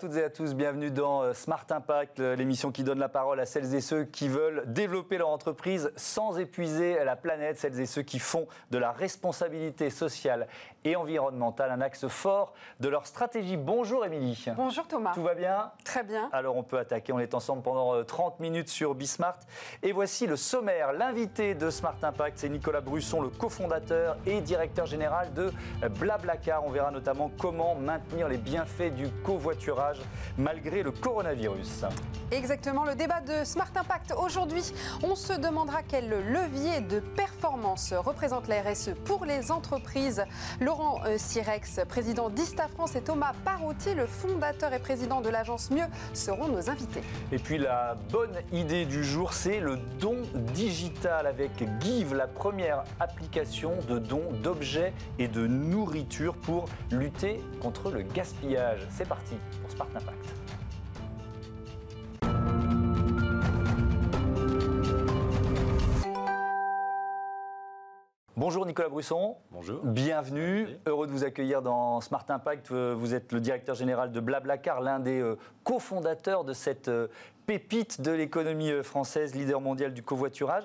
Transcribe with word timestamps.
toutes 0.00 0.16
et 0.16 0.24
à 0.24 0.30
tous, 0.30 0.54
bienvenue 0.54 0.90
dans 0.90 1.20
euh, 1.20 1.34
Smart 1.34 1.66
Impact, 1.68 2.20
l'émission 2.20 2.72
qui 2.72 2.84
donne 2.84 2.98
la 2.98 3.10
parole 3.10 3.38
à 3.38 3.44
celles 3.44 3.74
et 3.74 3.82
ceux 3.82 4.04
qui 4.04 4.28
veulent 4.28 4.62
développer 4.66 5.18
leur 5.18 5.28
entreprise 5.28 5.92
sans 5.94 6.38
épuiser 6.38 7.04
la 7.04 7.16
planète, 7.16 7.58
celles 7.58 7.78
et 7.78 7.84
ceux 7.84 8.00
qui 8.00 8.18
font 8.18 8.46
de 8.70 8.78
la 8.78 8.92
responsabilité 8.92 9.90
sociale 9.90 10.48
et 10.84 10.96
environnementale 10.96 11.70
un 11.70 11.82
axe 11.82 12.08
fort 12.08 12.54
de 12.80 12.88
leur 12.88 13.06
stratégie. 13.06 13.58
Bonjour 13.58 14.06
Émilie. 14.06 14.46
Bonjour 14.56 14.88
Thomas. 14.88 15.12
Tout 15.12 15.22
va 15.22 15.34
bien? 15.34 15.70
Très 15.84 16.02
bien. 16.02 16.30
Alors 16.32 16.56
on 16.56 16.62
peut 16.62 16.78
attaquer, 16.78 17.12
on 17.12 17.18
est 17.18 17.34
ensemble 17.34 17.60
pendant 17.60 18.02
30 18.02 18.36
euh, 18.40 18.42
minutes 18.42 18.70
sur 18.70 18.94
Bismart. 18.94 19.40
Et 19.82 19.92
voici 19.92 20.26
le 20.26 20.36
sommaire. 20.36 20.94
L'invité 20.94 21.54
de 21.54 21.68
Smart 21.68 21.96
Impact, 22.02 22.38
c'est 22.38 22.48
Nicolas 22.48 22.80
Brusson, 22.80 23.20
le 23.20 23.28
cofondateur 23.28 24.16
et 24.24 24.40
directeur 24.40 24.86
général 24.86 25.34
de 25.34 25.52
Blablacar. 25.98 26.64
On 26.64 26.70
verra 26.70 26.90
notamment 26.90 27.30
comment 27.38 27.74
maintenir 27.74 28.28
les 28.28 28.38
bienfaits 28.38 28.94
du 28.94 29.10
covoiturage 29.22 29.89
malgré 30.38 30.82
le 30.82 30.90
coronavirus. 30.90 31.84
Exactement, 32.30 32.84
le 32.84 32.94
débat 32.94 33.20
de 33.20 33.44
Smart 33.44 33.70
Impact. 33.74 34.14
Aujourd'hui, 34.16 34.72
on 35.02 35.14
se 35.14 35.32
demandera 35.32 35.82
quel 35.82 36.08
levier 36.08 36.80
de 36.80 37.00
performance 37.00 37.92
représente 37.92 38.48
la 38.48 38.62
RSE 38.62 38.90
pour 39.04 39.24
les 39.24 39.50
entreprises. 39.50 40.24
Laurent 40.60 41.00
euh, 41.06 41.16
Sirex, 41.18 41.80
président 41.88 42.30
d'Ista 42.30 42.68
France, 42.68 42.94
et 42.94 43.02
Thomas 43.02 43.32
Parotti, 43.44 43.94
le 43.94 44.06
fondateur 44.06 44.72
et 44.72 44.78
président 44.78 45.20
de 45.20 45.28
l'agence 45.28 45.70
Mieux, 45.70 45.86
seront 46.12 46.48
nos 46.48 46.70
invités. 46.70 47.02
Et 47.32 47.38
puis 47.38 47.58
la 47.58 47.96
bonne 48.10 48.36
idée 48.52 48.84
du 48.84 49.04
jour, 49.04 49.32
c'est 49.32 49.60
le 49.60 49.76
don 49.98 50.16
digital 50.54 51.26
avec 51.26 51.50
Give, 51.80 52.14
la 52.14 52.26
première 52.26 52.84
application 52.98 53.72
de 53.88 53.98
don 53.98 54.22
d'objets 54.42 54.92
et 55.18 55.28
de 55.28 55.46
nourriture 55.46 56.34
pour 56.34 56.66
lutter 56.90 57.40
contre 57.60 57.90
le 57.90 58.02
gaspillage. 58.02 58.86
C'est 58.90 59.08
parti 59.08 59.34
pour 59.62 59.76
Smart 59.80 59.88
Impact. 59.96 60.34
Bonjour 68.36 68.66
Nicolas 68.66 68.90
Brusson. 68.90 69.36
Bonjour. 69.50 69.80
Bienvenue. 69.84 70.66
Heureux 70.86 71.06
de 71.06 71.12
vous 71.12 71.24
accueillir 71.24 71.62
dans 71.62 72.02
Smart 72.02 72.26
Impact. 72.28 72.70
Vous 72.70 73.14
êtes 73.14 73.32
le 73.32 73.40
directeur 73.40 73.74
général 73.74 74.12
de 74.12 74.20
Blablacar, 74.20 74.82
l'un 74.82 74.98
des 74.98 75.20
euh, 75.20 75.38
cofondateurs 75.64 76.44
de 76.44 76.52
cette 76.52 76.88
euh, 76.88 77.08
pépite 77.50 78.00
de 78.00 78.12
l'économie 78.12 78.70
euh, 78.70 78.84
française, 78.84 79.34
leader 79.34 79.60
mondial 79.60 79.92
du 79.92 80.04
covoiturage. 80.04 80.62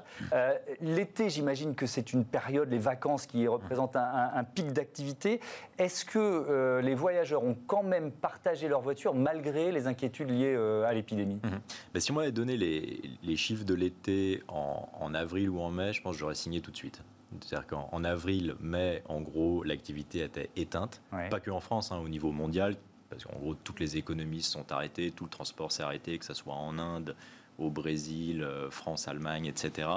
L'été, 0.82 1.32
j'imagine 1.32 1.74
que 1.74 1.88
c'est 1.88 2.14
une 2.14 2.24
période, 2.24 2.70
les 2.70 2.78
vacances, 2.78 3.26
qui 3.26 3.48
représentent 3.48 3.96
un, 3.96 4.44
pic 4.44 4.72
d'activité. 4.72 5.40
Est-ce 5.80 6.06
que 6.06 6.80
les 6.82 6.94
voyageurs 6.94 7.44
ont 7.44 7.58
quand 7.66 7.82
même 7.82 8.12
partagé 8.12 8.68
leur 8.68 8.82
voiture 8.82 9.16
malgré 9.16 9.72
les 9.72 9.88
inquiétudes 9.88 10.30
liées 10.30 10.56
à 10.86 10.94
l'épidémie? 10.94 11.40
Mhm. 11.44 11.60
ben, 11.94 12.00
Si 12.00 12.14
moi 12.14 12.24
avait 12.24 12.32
donné 12.32 12.56
les, 12.58 13.36
chiffres 13.36 13.66
de 13.66 13.74
l'été 13.74 14.44
en, 14.48 14.88
en, 15.00 15.14
avril 15.14 15.50
ou 15.50 15.60
en 15.62 15.72
mai, 15.72 15.94
je 15.94 16.02
pense 16.02 16.14
que 16.14 16.20
j'aurais 16.20 16.36
signé 16.36 16.62
tout 16.62 16.72
de 16.72 16.78
suite. 16.78 17.02
C'est-à-dire 17.42 17.68
qu'en 17.68 18.04
avril, 18.04 18.56
mai, 18.60 19.04
en 19.08 19.22
gros, 19.22 19.64
l'activité 19.64 20.22
était 20.22 20.50
éteinte. 20.56 21.02
Pas 21.12 21.40
que 21.40 21.52
en 21.52 21.60
France, 21.60 21.92
hein, 21.92 22.00
au 22.04 22.10
niveau 22.10 22.32
mondial, 22.32 22.76
parce 23.10 23.24
qu'en 23.26 23.38
gros, 23.38 23.56
toutes 23.56 23.80
les 23.80 23.98
économies 23.98 24.42
sont 24.42 24.72
arrêtées, 24.72 25.12
tout 25.12 25.26
le 25.26 25.30
transport 25.30 25.72
s'est 25.72 25.84
arrêté, 25.84 26.18
que 26.18 26.26
ce 26.26 26.34
soit 26.34 26.56
en 26.56 26.78
Inde, 26.80 27.16
au 27.58 27.70
Brésil, 27.70 28.44
euh, 28.44 28.70
France, 28.70 29.08
Allemagne, 29.08 29.46
etc. 29.46 29.88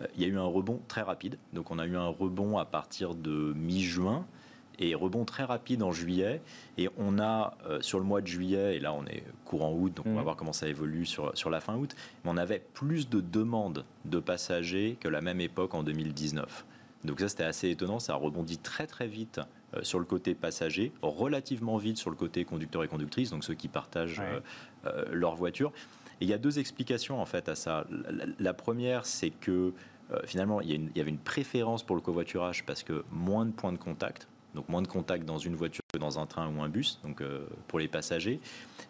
Euh, 0.00 0.06
il 0.14 0.22
y 0.22 0.24
a 0.24 0.28
eu 0.28 0.38
un 0.38 0.44
rebond 0.44 0.80
très 0.88 1.02
rapide. 1.02 1.38
Donc 1.52 1.70
on 1.70 1.78
a 1.78 1.86
eu 1.86 1.96
un 1.96 2.06
rebond 2.06 2.58
à 2.58 2.64
partir 2.64 3.14
de 3.14 3.52
mi-juin 3.56 4.26
et 4.78 4.94
rebond 4.94 5.24
très 5.24 5.44
rapide 5.44 5.82
en 5.82 5.92
juillet. 5.92 6.40
Et 6.78 6.88
on 6.96 7.18
a, 7.18 7.56
euh, 7.66 7.80
sur 7.80 7.98
le 7.98 8.04
mois 8.04 8.20
de 8.20 8.26
juillet, 8.26 8.76
et 8.76 8.80
là 8.80 8.92
on 8.92 9.04
est 9.06 9.24
courant 9.44 9.72
août, 9.72 9.92
donc 9.94 10.06
on 10.06 10.12
va 10.12 10.18
mhm. 10.18 10.24
voir 10.24 10.36
comment 10.36 10.52
ça 10.52 10.68
évolue 10.68 11.06
sur, 11.06 11.36
sur 11.36 11.50
la 11.50 11.60
fin 11.60 11.76
août, 11.76 11.94
mais 12.24 12.30
on 12.30 12.36
avait 12.36 12.62
plus 12.72 13.08
de 13.08 13.20
demandes 13.20 13.84
de 14.04 14.20
passagers 14.20 14.96
que 15.00 15.08
la 15.08 15.20
même 15.20 15.40
époque 15.40 15.74
en 15.74 15.82
2019. 15.82 16.64
Donc 17.04 17.20
ça 17.20 17.28
c'était 17.28 17.44
assez 17.44 17.70
étonnant, 17.70 17.98
ça 17.98 18.14
a 18.14 18.16
rebondi 18.16 18.58
très 18.58 18.86
très 18.86 19.06
vite 19.06 19.40
euh, 19.74 19.82
sur 19.82 19.98
le 19.98 20.04
côté 20.04 20.34
passager, 20.34 20.92
relativement 21.02 21.76
vite 21.76 21.96
sur 21.96 22.10
le 22.10 22.16
côt 22.16 22.28
conducteur 22.46 22.84
et 22.84 22.88
conductrice, 22.88 23.30
donc 23.30 23.44
ceux 23.44 23.54
qui 23.54 23.68
partagent 23.68 24.22
euh, 24.86 25.04
leur 25.10 25.34
voiture. 25.34 25.72
Et 26.20 26.24
il 26.24 26.28
y 26.28 26.34
a 26.34 26.38
deux 26.38 26.58
explications 26.58 27.20
en 27.20 27.26
fait 27.26 27.48
à 27.48 27.54
ça. 27.54 27.86
La, 28.38 28.54
première, 28.54 29.06
c'est 29.06 29.30
que 29.30 29.72
finalement, 30.24 30.60
il 30.60 30.70
y, 30.70 30.74
il 30.74 30.96
y, 30.96 31.00
avait 31.00 31.10
une 31.10 31.18
préférence 31.18 31.82
pour 31.82 31.96
le 31.96 32.02
covoiturage 32.02 32.64
parce 32.64 32.82
que 32.82 33.04
moins 33.10 33.46
de 33.46 33.50
points 33.50 33.72
de 33.72 33.78
contact 33.78 34.28
donc 34.54 34.68
moins 34.68 34.82
de 34.82 34.88
contact 34.88 35.24
dans 35.24 35.38
une 35.38 35.56
voiture 35.56 35.82
que 35.92 35.98
dans 35.98 36.18
un 36.18 36.26
train 36.26 36.48
ou 36.54 36.62
un 36.62 36.68
bus, 36.68 37.00
donc 37.02 37.20
euh, 37.20 37.46
pour 37.68 37.78
les 37.78 37.88
passagers, 37.88 38.40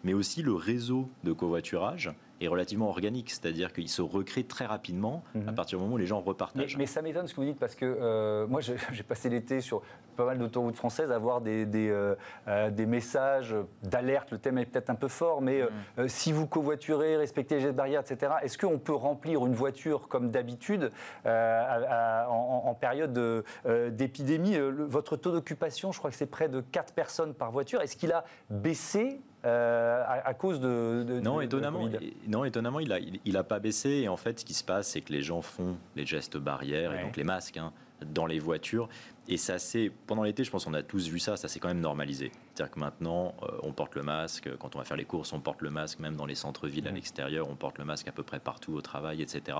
mais 0.03 0.13
aussi 0.13 0.41
le 0.41 0.53
réseau 0.53 1.09
de 1.23 1.31
covoiturage 1.33 2.11
est 2.45 2.47
relativement 2.47 2.89
organique, 2.89 3.29
c'est-à-dire 3.29 3.73
qu'il 3.73 3.89
se 3.89 4.01
recrée 4.01 4.43
très 4.43 4.65
rapidement 4.65 5.23
à 5.35 5.37
mhm. 5.37 5.55
partir 5.55 5.77
du 5.77 5.83
moment 5.83 5.95
où 5.95 5.97
les 5.97 6.05
gens 6.05 6.21
repartagent. 6.21 6.77
Mais, 6.77 6.85
ça 6.85 7.01
m'étonne 7.01 7.27
ce 7.27 7.33
que 7.33 7.41
vous 7.41 7.47
dites 7.47 7.59
parce 7.59 7.75
que 7.75 7.85
euh, 7.85 8.47
moi 8.47 8.61
j'ai 8.91 9.03
passé 9.03 9.29
l'été 9.29 9.61
sur 9.61 9.81
pas 10.15 10.25
mal 10.25 10.37
d'autoroutes 10.37 10.75
françaises 10.75 11.11
à 11.11 11.17
voir 11.17 11.41
des, 11.41 11.65
des, 11.65 11.89
euh, 11.89 12.13
euh, 12.47 12.69
des 12.69 12.85
messages 12.85 13.55
d'alerte, 13.81 14.29
le 14.31 14.37
thème 14.37 14.59
est 14.59 14.65
peut-être 14.65 14.91
un 14.91 14.95
peu 14.95 15.07
fort, 15.07 15.41
mais 15.41 15.61
mhm. 15.97 16.07
si 16.07 16.31
vous 16.31 16.45
covoiturez, 16.45 17.17
respectez 17.17 17.55
les 17.55 17.61
gestes 17.61 17.75
barrières, 17.75 18.01
etc., 18.01 18.33
est-ce 18.43 18.57
qu'on 18.57 18.77
peut 18.77 18.93
remplir 18.93 19.45
une 19.45 19.55
voiture 19.55 20.07
comme 20.07 20.29
d'habitude 20.29 20.91
en, 21.25 22.61
en, 22.65 22.73
période 22.75 23.43
d'épidémie 23.91 24.57
Votre 24.59 25.17
taux 25.17 25.31
d'occupation, 25.31 25.91
je 25.91 25.97
crois 25.97 26.11
que 26.11 26.15
c'est 26.15 26.25
près 26.27 26.49
de 26.49 26.61
4 26.61 26.93
personnes 26.93 27.33
par 27.33 27.51
voiture, 27.51 27.81
est-ce 27.81 27.95
qu'il 27.95 28.11
a 28.11 28.23
baissé 28.49 29.19
euh, 29.45 30.03
à, 30.07 30.33
cause 30.33 30.61
de, 30.61 31.19
non, 31.21 31.41
étonnamment, 31.41 31.89
non, 32.27 32.45
étonnamment, 32.45 32.79
il 32.79 32.89
n'a 32.89 32.99
il, 33.25 33.37
a 33.37 33.43
pas 33.43 33.59
baissé. 33.59 33.89
Et 33.89 34.07
en 34.07 34.15
fait, 34.15 34.39
ce 34.39 34.45
qui 34.45 34.53
se 34.53 34.63
passe, 34.63 34.89
c'est 34.89 35.01
que 35.01 35.11
les 35.11 35.21
gens 35.21 35.41
font 35.41 35.75
les 35.95 36.05
gestes 36.05 36.37
barrières 36.37 36.97
et 36.97 37.03
donc 37.03 37.17
les 37.17 37.25
masques 37.25 37.57
hein, 37.57 37.73
dans 38.05 38.25
les 38.25 38.39
voitures. 38.39 38.87
Et 39.27 39.37
ça 39.37 39.57
c'est 39.57 39.91
pendant 40.07 40.23
l'été, 40.23 40.43
je 40.43 40.51
pense 40.51 40.65
qu'on 40.65 40.73
a 40.73 40.83
tous 40.83 41.07
vu 41.07 41.19
ça, 41.19 41.37
ça 41.37 41.47
s'est 41.47 41.59
quand 41.59 41.69
même 41.69 41.79
normalisé. 41.79 42.31
C'est-à-dire 42.53 42.73
que 42.73 42.79
maintenant, 42.79 43.33
euh, 43.43 43.47
on 43.63 43.73
porte 43.73 43.95
le 43.95 44.03
masque. 44.03 44.49
Quand 44.59 44.75
on 44.75 44.79
va 44.79 44.85
faire 44.85 44.97
les 44.97 45.05
courses, 45.05 45.33
on 45.33 45.39
porte 45.39 45.61
le 45.61 45.69
masque, 45.69 45.99
même 45.99 46.15
dans 46.15 46.25
les 46.25 46.35
centres-villes 46.35 46.87
à 46.87 46.91
l'extérieur, 46.91 47.49
on 47.49 47.55
porte 47.55 47.77
le 47.77 47.85
masque 47.85 48.07
à 48.07 48.11
peu 48.11 48.23
près 48.23 48.39
partout 48.39 48.73
au 48.73 48.81
travail, 48.81 49.21
etc 49.21 49.57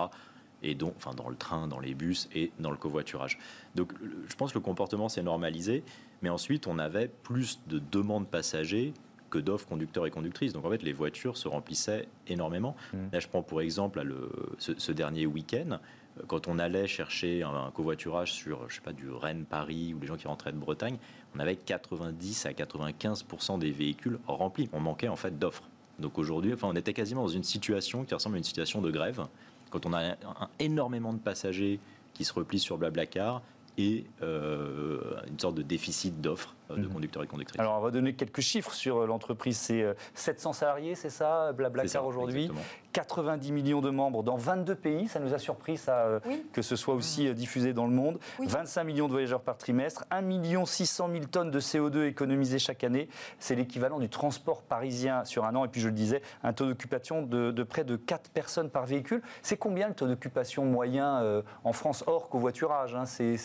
et 0.64 0.76
donc, 0.76 0.94
enfin, 0.96 1.14
dans 1.14 1.30
le 1.30 1.36
train, 1.36 1.68
dans 1.68 1.80
les 1.80 1.94
bus 1.94 2.30
et 2.34 2.52
dans 2.58 2.72
le 2.72 2.78
covoiturage. 2.78 3.38
Donc, 3.76 3.94
je 4.28 4.36
pense 4.36 4.54
que 4.54 4.58
le 4.58 4.64
comportement 4.64 5.10
s'est 5.10 5.22
normalisé, 5.22 5.84
mais 6.22 6.30
ensuite, 6.30 6.68
on 6.68 6.80
avait 6.80 7.10
plus 7.10 7.60
de 7.68 7.80
demandes 7.80 8.28
passagers 8.28 8.94
que 9.34 9.40
d'offres 9.40 9.68
conducteurs 9.68 10.06
et 10.06 10.12
conductrices. 10.12 10.54
Donc 10.54 10.64
en 10.64 10.70
fait, 10.70 10.84
les 10.84 10.94
voitures 10.94 11.38
se 11.38 11.48
remplissaient 11.48 12.08
énormément. 12.28 12.76
Mmh. 12.94 12.98
Là, 13.12 13.20
je 13.20 13.28
prends 13.28 13.42
pour 13.42 13.62
exemple 13.62 14.00
le, 14.04 14.30
ce, 14.60 14.92
dernier 14.92 15.26
week-end, 15.26 15.80
quand 16.28 16.48
on 16.48 16.60
allait 16.60 16.86
chercher 16.86 17.42
un, 17.42 17.72
covoiturage 17.74 18.32
sur, 18.32 18.70
je 18.70 18.76
sais 18.76 18.82
pas, 18.82 18.94
du 18.94 19.10
Rennes-Paris 19.10 19.96
ou 19.96 20.00
les 20.00 20.06
gens 20.06 20.18
qui 20.18 20.28
rentraient 20.28 20.52
de 20.52 20.60
Bretagne, 20.60 20.98
on 21.36 21.40
avait 21.40 21.56
90 21.56 22.46
à 22.46 22.54
95 22.54 23.26
des 23.58 23.72
véhicules 23.72 24.20
remplis. 24.28 24.70
On 24.72 24.80
manquait 24.80 25.08
en 25.08 25.16
fait 25.16 25.40
d'offres. 25.40 25.64
Donc 25.98 26.20
aujourd'hui, 26.20 26.54
enfin, 26.54 26.68
on 26.70 26.76
était 26.76 26.94
quasiment 26.94 27.24
dans 27.24 27.28
une 27.28 27.44
situation 27.44 28.04
qui 28.04 28.14
ressemble 28.14 28.36
à 28.36 28.38
une 28.38 28.44
situation 28.44 28.82
de 28.82 28.92
grève. 28.92 29.26
Quand 29.72 29.88
on 29.88 29.94
a 29.94 30.16
énormément 30.60 31.14
de 31.14 31.20
passagers 31.20 31.80
qui 32.14 32.24
se 32.24 32.34
replient 32.34 32.60
sur 32.60 32.78
Blablacar 32.78 33.42
et 33.78 34.06
euh, 34.22 35.00
une 35.28 35.40
sorte 35.40 35.56
de 35.56 35.62
déficit 35.62 36.22
d'offres 36.22 36.56
euh, 36.70 36.76
de 36.76 36.82
mhm. 36.82 36.94
conducteurs 36.94 37.24
et 37.24 37.28
conductrices. 37.28 37.60
Alors, 37.60 37.78
on 37.78 37.82
va 37.82 37.92
donner 37.92 38.14
quelques 38.14 38.42
chiffres 38.42 38.74
sur 38.74 38.98
euh, 38.98 39.08
l'entreprise. 39.08 39.58
C'est 39.58 39.86
700 40.14 40.54
salariés, 40.54 40.96
c'est 40.96 41.10
ça, 41.10 41.52
Blablacar 41.54 42.06
aujourd'hui 42.06 42.50
90 42.94 43.52
millions 43.52 43.82
de 43.82 43.90
membres 43.90 44.24
dans 44.24 44.38
22 44.38 44.76
pays. 44.76 45.08
Ça 45.08 45.20
nous 45.20 45.34
a 45.34 45.40
surpris, 45.40 45.78
ça, 45.78 46.22
que 46.52 46.62
ce 46.62 46.76
soit 46.76 46.94
aussi 46.94 47.34
diffusé 47.34 47.74
dans 47.74 47.86
le 47.86 47.94
monde. 47.94 48.20
25 48.40 48.84
millions 48.84 49.08
de 49.08 49.12
voyageurs 49.12 49.42
par 49.42 49.58
trimestre, 49.58 50.06
1 50.12 50.66
600 50.66 51.10
000 51.12 51.26
tonnes 51.26 51.52
de 51.52 51.60
CO2 51.60 52.06
économisées 52.06 52.60
chaque 52.60 52.84
année. 52.84 53.10
C'est 53.40 53.56
l'équivalent 53.56 54.00
du 54.00 54.10
transport 54.10 54.62
parisien 54.62 55.26
sur 55.26 55.46
un 55.46 55.56
an. 55.56 55.66
Et 55.66 55.68
puis, 55.68 55.82
je 55.82 55.88
le 55.88 55.94
disais, 55.94 56.22
un 56.44 56.54
taux 56.54 56.66
d'occupation 56.66 57.22
de, 57.24 57.64
près 57.64 57.84
de 57.84 57.96
4 57.96 58.30
personnes 58.32 58.70
par 58.70 58.86
véhicule. 58.86 59.22
C'est 59.42 59.58
combien 59.58 59.88
le 59.88 59.94
taux 59.94 60.08
d'occupation 60.08 60.66
moyen 60.66 61.44
en 61.64 61.74
France 61.74 62.04
hors 62.08 62.30
covoiturage 62.30 62.96
hein? 62.96 63.06
C'est 63.06 63.38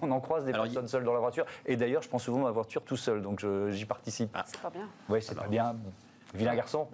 on 0.00 0.10
en 0.10 0.20
croise 0.20 0.44
des 0.44 0.52
personnes 0.52 0.88
seules 0.88 1.04
dans 1.04 1.12
la 1.12 1.20
voiture. 1.20 1.44
Et 1.64 1.76
d'ailleurs, 1.76 2.02
je 2.02 2.08
prends 2.08 2.18
souvent 2.18 2.40
ma 2.40 2.50
voiture 2.50 2.82
tout 2.82 2.96
seul, 2.96 3.22
donc 3.22 3.44
j'y 3.70 3.84
participe. 3.84 4.30
Ah. 4.34 4.44
C'est 4.46 4.60
pas 4.60 4.70
bien. 4.70 4.88
Oui, 5.08 5.20
c'est 5.22 5.34
pas 5.34 5.48
bien. 5.48 5.74
Vilain 6.34 6.54
garçon. 6.54 6.88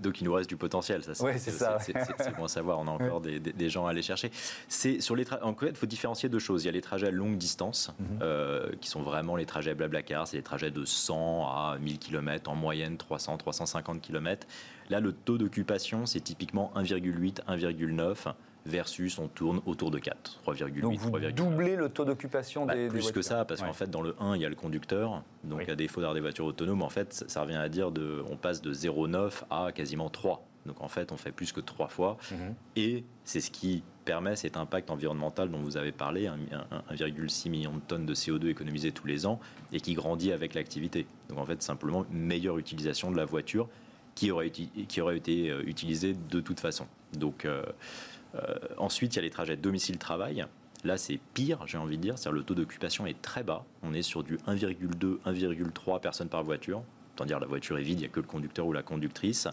donc 0.00 0.20
il 0.20 0.24
nous 0.24 0.32
reste 0.32 0.48
du 0.48 0.56
potentiel, 0.56 1.02
ça. 1.02 1.14
c'est 1.14 1.50
ça. 1.50 1.78
C'est 1.80 2.36
bon 2.36 2.44
à 2.44 2.48
savoir. 2.48 2.78
On 2.78 2.86
a 2.86 2.90
encore 2.90 3.20
des, 3.20 3.68
gens 3.68 3.86
à 3.86 3.90
aller 3.90 4.02
chercher. 4.02 4.30
C'est 4.68 5.00
sur 5.00 5.16
les 5.16 5.24
en 5.42 5.54
fait, 5.54 5.68
il 5.70 5.76
faut 5.76 5.86
différencier 5.86 6.28
deux 6.28 6.38
choses. 6.38 6.64
Il 6.64 6.66
y 6.66 6.68
a 6.68 6.72
les 6.72 6.80
trajets 6.80 7.08
à 7.08 7.10
longue 7.10 7.36
distance, 7.36 7.92
mhm. 7.98 8.18
euh, 8.22 8.70
qui 8.80 8.88
sont 8.88 9.02
vraiment 9.02 9.36
les 9.36 9.46
trajets 9.46 9.74
Blablacar. 9.74 10.26
C'est 10.26 10.36
les 10.36 10.42
trajets 10.42 10.70
de 10.70 10.84
100 10.84 11.46
à 11.46 11.78
1000 11.80 11.98
km 11.98 12.50
en 12.50 12.54
moyenne, 12.54 12.96
300, 12.96 13.36
350 13.38 14.00
km. 14.00 14.46
Là, 14.90 15.00
le 15.00 15.12
taux 15.12 15.38
d'occupation, 15.38 16.06
c'est 16.06 16.20
typiquement 16.20 16.72
1,8, 16.76 17.44
1,9 17.48 18.34
versus 18.66 19.18
on 19.18 19.28
tourne 19.28 19.60
autour 19.66 19.90
de 19.90 19.98
4, 19.98 20.40
3,8. 20.46 20.80
Donc 20.80 20.98
vous 20.98 21.10
doublez 21.32 21.76
le 21.76 21.88
taux 21.88 22.04
d'occupation 22.04 22.66
bah, 22.66 22.74
des, 22.74 22.88
Plus 22.88 23.10
que 23.12 23.22
ça, 23.22 23.44
parce 23.44 23.62
qu'en 23.62 23.72
fait, 23.72 23.90
dans 23.90 24.02
le 24.02 24.14
1, 24.20 24.36
il 24.36 24.42
y 24.42 24.46
a 24.46 24.48
le 24.48 24.54
conducteur. 24.54 25.22
Donc 25.44 25.68
à 25.68 25.74
défaut 25.74 26.00
d'avoir 26.00 26.14
des 26.14 26.20
voitures 26.20 26.46
autonomes, 26.46 26.82
en 26.82 26.90
fait, 26.90 27.24
ça, 27.26 27.42
revient 27.42 27.56
à 27.56 27.68
dire 27.68 27.90
de, 27.90 28.22
on 28.30 28.36
passe 28.36 28.62
de 28.62 28.72
0,9 28.72 29.42
à 29.50 29.72
quasiment 29.72 30.10
3. 30.10 30.46
Donc 30.66 30.80
en 30.80 30.88
fait, 30.88 31.10
on 31.10 31.16
fait 31.16 31.32
plus 31.32 31.52
que 31.52 31.60
3 31.60 31.88
fois. 31.88 32.16
Mhm. 32.30 32.54
Et 32.76 33.04
c'est 33.24 33.40
ce 33.40 33.50
qui 33.50 33.82
permet 34.04 34.36
cet 34.36 34.56
impact 34.56 34.90
environnemental 34.90 35.50
dont 35.50 35.60
vous 35.60 35.76
avez 35.76 35.92
parlé, 35.92 36.28
1,6 36.28 37.50
million 37.50 37.74
de 37.74 37.80
tonnes 37.80 38.06
de 38.06 38.14
CO2 38.14 38.48
économisées 38.48 38.92
tous 38.92 39.06
les 39.06 39.26
ans 39.26 39.40
et 39.72 39.80
qui 39.80 39.94
grandit 39.94 40.32
avec 40.32 40.54
l'activité. 40.54 41.06
Donc 41.28 41.38
en 41.38 41.46
fait, 41.46 41.62
simplement 41.62 42.04
une 42.12 42.18
meilleure 42.18 42.58
utilisation 42.58 43.10
de 43.10 43.16
la 43.16 43.24
voiture 43.24 43.68
qui 44.14 44.30
aurait, 44.30 44.50
qui 44.50 45.00
aurait 45.00 45.16
été 45.16 45.50
euh, 45.50 45.62
utilisée 45.66 46.14
de 46.14 46.40
toute 46.40 46.60
façon. 46.60 46.86
Donc 47.14 47.44
euh, 47.44 47.62
ensuite, 48.78 49.14
il 49.14 49.16
y 49.16 49.18
a 49.20 49.22
les 49.22 49.30
trajets 49.30 49.56
domicile-travail. 49.56 50.44
Là, 50.84 50.96
c'est 50.96 51.20
pire, 51.34 51.64
j'ai 51.66 51.78
envie 51.78 51.96
de 51.96 52.02
dire. 52.02 52.18
C'est-à-dire 52.18 52.38
le 52.38 52.44
taux 52.44 52.54
d'occupation 52.54 53.06
est 53.06 53.20
très 53.20 53.42
bas. 53.42 53.64
On 53.82 53.94
est 53.94 54.02
sur 54.02 54.22
du 54.22 54.36
1,2, 54.48 55.18
1,3 55.24 56.00
personnes 56.00 56.28
par 56.28 56.42
voiture. 56.42 56.82
Autant 57.14 57.24
dire 57.24 57.38
la 57.38 57.46
voiture 57.46 57.78
est 57.78 57.82
vide, 57.82 57.98
il 57.98 58.02
n'y 58.02 58.06
a 58.06 58.08
que 58.08 58.20
le 58.20 58.26
conducteur 58.26 58.66
ou 58.66 58.72
la 58.72 58.82
conductrice. 58.82 59.48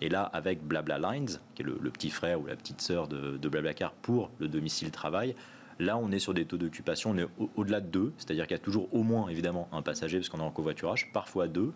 Et 0.00 0.08
là, 0.10 0.22
avec 0.34 0.62
Blabla 0.62 0.98
Lines, 0.98 1.40
qui 1.54 1.62
est 1.62 1.64
le, 1.64 1.90
petit 1.90 2.10
frère 2.10 2.40
ou 2.40 2.46
la 2.46 2.56
petite 2.56 2.82
sœur 2.82 3.08
de, 3.08 3.38
de 3.38 3.48
Blablacar 3.48 3.92
pour 3.92 4.30
le 4.38 4.48
domicile-travail, 4.48 5.34
Là, 5.78 5.98
on 5.98 6.10
est 6.10 6.18
sur 6.18 6.32
des 6.32 6.46
taux 6.46 6.56
d'occupation, 6.56 7.10
on 7.10 7.18
est 7.18 7.28
au-delà 7.54 7.80
de 7.80 7.86
deux, 7.86 8.12
c'est-à-dire 8.16 8.46
qu'il 8.46 8.56
y 8.56 8.60
a 8.60 8.62
toujours 8.62 8.88
au 8.94 9.02
moins, 9.02 9.28
évidemment, 9.28 9.68
un 9.72 9.82
passager, 9.82 10.18
parce 10.18 10.30
qu'on 10.30 10.38
est 10.38 10.42
en 10.42 10.50
covoiturage, 10.50 11.10
parfois 11.12 11.48
deux. 11.48 11.72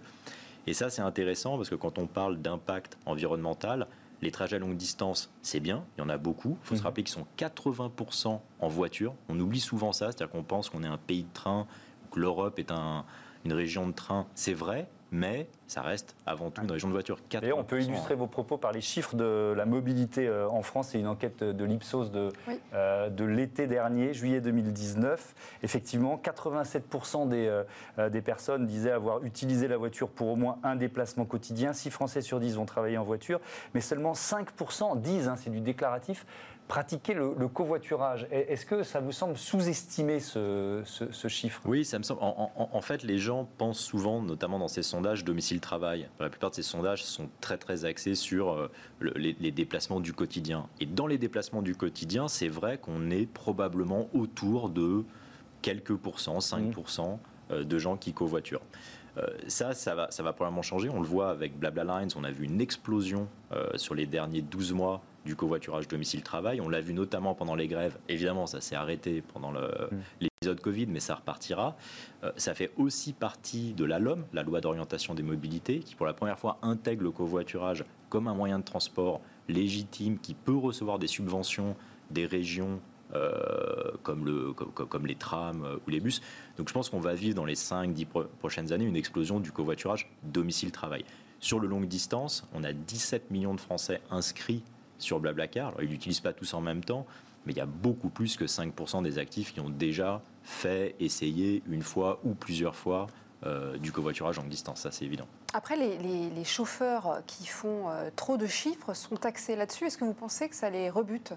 Et 0.66 0.72
ça, 0.72 0.88
c'est 0.88 1.02
intéressant, 1.02 1.56
parce 1.56 1.68
que 1.68 1.74
quand 1.74 1.98
on 1.98 2.06
parle 2.06 2.38
d'impact 2.38 2.96
environnemental, 3.04 3.86
les 4.22 4.30
trajets 4.30 4.56
à 4.56 4.58
longue 4.58 4.76
distance, 4.76 5.30
c'est 5.42 5.60
bien, 5.60 5.84
il 5.96 6.00
y 6.00 6.04
en 6.04 6.08
a 6.08 6.18
beaucoup. 6.18 6.58
Il 6.62 6.66
faut 6.66 6.74
se 6.74 6.80
mhm. 6.80 6.86
rappeler 6.86 7.04
qu'ils 7.04 7.14
sont 7.14 7.26
80% 7.38 8.40
en 8.60 8.68
voiture. 8.68 9.14
On 9.28 9.38
oublie 9.40 9.60
souvent 9.60 9.92
ça, 9.92 10.06
c'est-à-dire 10.06 10.30
qu'on 10.30 10.42
pense 10.42 10.68
qu'on 10.68 10.82
est 10.82 10.88
un 10.88 10.98
pays 10.98 11.24
de 11.24 11.32
train, 11.32 11.66
que 12.10 12.20
l'Europe 12.20 12.58
est 12.58 12.70
une 12.70 13.52
région 13.52 13.86
de 13.86 13.92
train. 13.92 14.26
C'est 14.34 14.52
vrai, 14.52 14.88
mais 15.12 15.48
ça 15.66 15.82
reste 15.82 16.16
avant 16.26 16.50
tout 16.50 16.62
une 16.62 16.70
région 16.70 16.88
de 16.88 16.92
voiture. 16.92 17.18
Et 17.42 17.52
on 17.52 17.64
peut 17.64 17.80
illustrer 17.80 18.14
vos 18.14 18.26
propos 18.26 18.56
par 18.56 18.72
les 18.72 18.80
chiffres 18.80 19.14
de 19.14 19.54
la 19.56 19.66
mobilité 19.66 20.26
euh, 20.26 20.48
en 20.48 20.62
France. 20.62 20.88
C'est 20.88 21.00
une 21.00 21.06
enquête 21.06 21.42
de 21.44 21.64
l'Ipsos 21.64 22.10
de, 22.10 22.30
euh, 22.74 23.08
de 23.08 23.24
l'été 23.24 23.66
dernier, 23.66 24.12
juillet 24.12 24.40
2019. 24.40 25.34
Effectivement, 25.62 26.20
87% 26.22 27.28
des, 27.28 27.62
euh, 27.98 28.08
des 28.10 28.20
personnes 28.20 28.66
disaient 28.66 28.90
avoir 28.90 29.24
utilisé 29.24 29.68
la 29.68 29.76
voiture 29.76 30.08
pour 30.08 30.28
au 30.28 30.36
moins 30.36 30.58
un 30.62 30.76
déplacement 30.76 31.24
quotidien. 31.24 31.72
6 31.72 31.90
Français 31.90 32.20
sur 32.20 32.40
10 32.40 32.56
vont 32.56 32.66
travailler 32.66 32.98
en 32.98 33.04
voiture, 33.04 33.40
mais 33.74 33.80
seulement 33.80 34.12
5% 34.12 35.00
disent, 35.00 35.28
hein, 35.28 35.36
c'est 35.36 35.50
du 35.50 35.60
déclaratif, 35.60 36.26
pratiquer 36.70 37.14
le, 37.14 37.48
covoiturage. 37.48 38.28
Est-ce 38.30 38.64
que 38.64 38.84
ça 38.84 39.00
vous 39.00 39.10
semble 39.10 39.36
sous-estimer 39.36 40.20
ce, 40.20 40.84
chiffre? 41.26 41.60
Oui, 41.64 41.84
ça 41.84 41.98
me 41.98 42.04
semble. 42.04 42.20
En, 42.22 42.80
fait, 42.80 43.02
les 43.02 43.18
gens 43.18 43.48
pensent 43.58 43.80
souvent, 43.80 44.22
notamment 44.22 44.60
dans 44.60 44.68
ces 44.68 44.84
sondages, 44.84 45.24
domicile-travail. 45.24 46.08
La 46.20 46.30
plupart 46.30 46.50
de 46.50 46.54
ces 46.54 46.62
sondages 46.62 47.04
sont 47.04 47.28
très 47.40 47.58
très 47.58 47.84
axés 47.84 48.14
sur 48.14 48.52
euh, 48.52 48.70
les, 49.16 49.36
les, 49.40 49.50
déplacements 49.50 49.98
du 49.98 50.12
quotidien. 50.12 50.68
Et 50.78 50.86
dans 50.86 51.08
les 51.08 51.18
déplacements 51.18 51.60
du 51.60 51.74
quotidien, 51.74 52.28
c'est 52.28 52.48
vrai 52.48 52.78
qu'on 52.78 53.10
est 53.10 53.26
probablement 53.26 54.08
autour 54.14 54.68
de 54.70 55.02
quelques 55.62 55.96
pourcents, 55.96 56.38
5% 56.38 56.70
mmh. 56.70 57.18
euh, 57.50 57.64
de 57.64 57.78
gens 57.78 57.96
qui 57.96 58.12
covoiturent. 58.12 58.62
Euh, 59.16 59.26
ça, 59.48 59.74
ça 59.74 59.96
va, 59.96 60.08
ça 60.12 60.22
va 60.22 60.32
probablement 60.32 60.62
changer. 60.62 60.88
On 60.88 61.00
le 61.00 61.08
voit 61.08 61.30
avec 61.30 61.58
Blabla 61.58 61.82
Lines. 61.82 62.10
On 62.14 62.22
a 62.22 62.30
vu 62.30 62.44
une 62.44 62.60
explosion 62.60 63.26
sur 63.74 63.96
les 63.96 64.06
derniers 64.06 64.42
12 64.42 64.72
mois 64.72 65.02
du 65.24 65.36
covoiturage 65.36 65.88
domicile-travail. 65.88 66.60
On 66.60 66.68
l'a 66.68 66.80
vu 66.80 66.94
notamment 66.94 67.34
pendant 67.34 67.54
les 67.54 67.68
grèves. 67.68 67.98
Évidemment, 68.08 68.46
ça 68.46 68.60
s'est 68.60 68.76
arrêté 68.76 69.22
pendant 69.32 69.52
mm. 69.52 69.58
l'épisode 70.20 70.60
Covid, 70.60 70.86
mais 70.86 71.00
ça 71.00 71.14
repartira. 71.14 71.76
Euh, 72.24 72.32
ça 72.36 72.54
fait 72.54 72.70
aussi 72.76 73.12
partie 73.12 73.72
de 73.74 73.84
la 73.84 73.98
LOM, 73.98 74.24
la 74.32 74.42
loi 74.42 74.60
d'orientation 74.60 75.14
des 75.14 75.22
mobilités, 75.22 75.80
qui 75.80 75.94
pour 75.94 76.06
la 76.06 76.14
première 76.14 76.38
fois 76.38 76.58
intègre 76.62 77.02
le 77.02 77.10
covoiturage 77.10 77.84
comme 78.08 78.28
un 78.28 78.34
moyen 78.34 78.58
de 78.58 78.64
transport 78.64 79.20
légitime 79.48 80.18
qui 80.18 80.34
peut 80.34 80.56
recevoir 80.56 80.98
des 80.98 81.06
subventions 81.06 81.76
des 82.10 82.26
régions 82.26 82.80
euh, 83.14 83.90
comme, 84.02 84.24
le, 84.24 84.52
comme, 84.52 85.06
les 85.06 85.16
trams 85.16 85.64
euh, 85.64 85.76
ou 85.86 85.90
les 85.90 86.00
bus. 86.00 86.20
Donc 86.56 86.68
je 86.68 86.74
pense 86.74 86.88
qu'on 86.90 87.00
va 87.00 87.14
vivre 87.14 87.34
dans 87.34 87.44
les 87.44 87.54
5-10 87.54 88.06
prochaines 88.38 88.72
années 88.72 88.84
une 88.84 88.96
explosion 88.96 89.40
du 89.40 89.50
covoiturage 89.50 90.08
domicile-travail. 90.22 91.04
Sur 91.40 91.58
le 91.58 91.66
longue 91.66 91.86
distance, 91.86 92.46
on 92.54 92.62
a 92.62 92.72
17 92.72 93.30
millions 93.30 93.54
de 93.54 93.60
Français 93.60 94.00
inscrits 94.10 94.62
sur 95.02 95.20
Blablacar. 95.20 95.68
Alors, 95.68 95.82
ils 95.82 95.88
l'utilisent 95.88 96.20
pas 96.20 96.32
tous 96.32 96.54
en 96.54 96.60
même 96.60 96.84
temps, 96.84 97.06
mais 97.46 97.52
il 97.52 97.56
y 97.56 97.62
a 97.62 97.66
beaucoup 97.66 98.08
plus 98.08 98.36
que 98.36 98.44
5% 98.44 99.02
des 99.02 99.18
actifs 99.18 99.52
qui 99.52 99.60
ont 99.60 99.70
déjà 99.70 100.22
fait, 100.42 100.94
essayé 101.00 101.62
une 101.68 101.82
fois 101.82 102.20
ou 102.24 102.34
plusieurs 102.34 102.74
fois 102.74 103.06
euh, 103.46 103.78
du 103.78 103.90
covoiturage 103.90 104.38
en 104.38 104.44
distance, 104.44 104.80
ça 104.80 104.90
c'est 104.90 105.06
évident. 105.06 105.26
Après, 105.54 105.76
les, 105.76 106.44
chauffeurs 106.44 107.22
qui 107.26 107.46
font 107.46 107.88
euh, 107.88 108.10
trop 108.14 108.36
de 108.36 108.46
chiffres 108.46 108.92
sont 108.92 109.16
taxés 109.16 109.56
là-dessus. 109.56 109.86
Est-ce 109.86 109.98
que 109.98 110.04
vous 110.04 110.14
pensez 110.14 110.48
que 110.48 110.54
ça 110.54 110.68
les 110.68 110.90
rebute? 110.90 111.32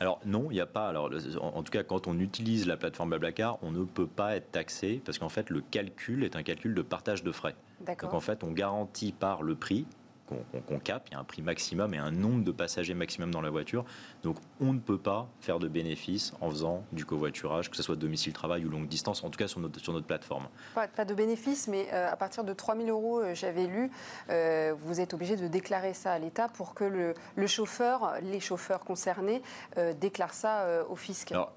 Alors 0.00 0.20
non, 0.24 0.48
il 0.50 0.54
n'y 0.54 0.60
a 0.60 0.66
pas. 0.66 0.88
Alors, 0.88 1.10
en, 1.40 1.62
tout 1.62 1.70
cas, 1.70 1.82
quand 1.82 2.06
on 2.06 2.18
utilise 2.18 2.66
la 2.66 2.76
plateforme 2.76 3.10
Blablacar, 3.10 3.58
on 3.62 3.70
ne 3.70 3.84
peut 3.84 4.06
pas 4.06 4.36
être 4.36 4.52
taxé 4.52 5.00
parce 5.04 5.18
qu'en 5.18 5.28
fait, 5.28 5.50
le 5.50 5.60
calcul 5.60 6.24
est 6.24 6.36
un 6.36 6.42
calcul 6.42 6.74
de 6.74 6.82
partage 6.82 7.24
de 7.24 7.32
frais. 7.32 7.56
Donc 7.86 8.14
en 8.14 8.20
fait, 8.20 8.44
on 8.44 8.52
garantit 8.52 9.12
par 9.12 9.42
le 9.42 9.54
prix 9.54 9.86
qu'on 10.26 10.78
capte, 10.78 11.08
il 11.10 11.12
y 11.12 11.16
a 11.16 11.20
un 11.20 11.24
prix 11.24 11.42
maximum 11.42 11.94
et 11.94 11.98
un 11.98 12.10
nombre 12.10 12.44
de 12.44 12.52
passagers 12.52 12.94
maximum 12.94 13.30
dans 13.30 13.40
la 13.40 13.50
voiture. 13.50 13.84
Donc 14.22 14.36
on 14.60 14.72
ne 14.72 14.78
peut 14.78 14.98
pas 14.98 15.28
faire 15.40 15.58
de 15.58 15.68
bénéfices 15.68 16.32
en 16.40 16.50
faisant 16.50 16.84
du 16.92 17.04
covoiturage, 17.04 17.70
que 17.70 17.76
ce 17.76 17.82
soit 17.82 17.96
domicile-travail 17.96 18.64
ou 18.64 18.70
longue 18.70 18.88
distance, 18.88 19.22
en 19.24 19.30
tout 19.30 19.38
cas 19.38 19.48
sur 19.48 19.60
notre, 19.60 19.80
sur 19.80 19.92
notre 19.92 20.06
plateforme. 20.06 20.48
Pas, 20.74 20.88
pas 20.88 21.04
de 21.04 21.14
bénéfices, 21.14 21.68
mais 21.68 21.88
euh, 21.92 22.10
à 22.10 22.16
partir 22.16 22.44
de 22.44 22.52
3 22.52 22.76
000 22.76 22.88
euros, 22.88 23.20
euh, 23.20 23.34
j'avais 23.34 23.66
lu, 23.66 23.90
euh, 24.30 24.74
vous 24.78 25.00
êtes 25.00 25.14
obligé 25.14 25.36
de 25.36 25.48
déclarer 25.48 25.94
ça 25.94 26.12
à 26.12 26.18
l'État 26.18 26.48
pour 26.48 26.74
que 26.74 26.84
le, 26.84 27.14
le, 27.36 27.46
chauffeur, 27.46 28.14
les 28.22 28.40
chauffeurs 28.40 28.80
concernés, 28.80 29.42
déclarent 30.00 30.34
ça 30.34 30.84
au 30.88 30.96
fisc. 30.96 31.32
Alors, 31.32 31.52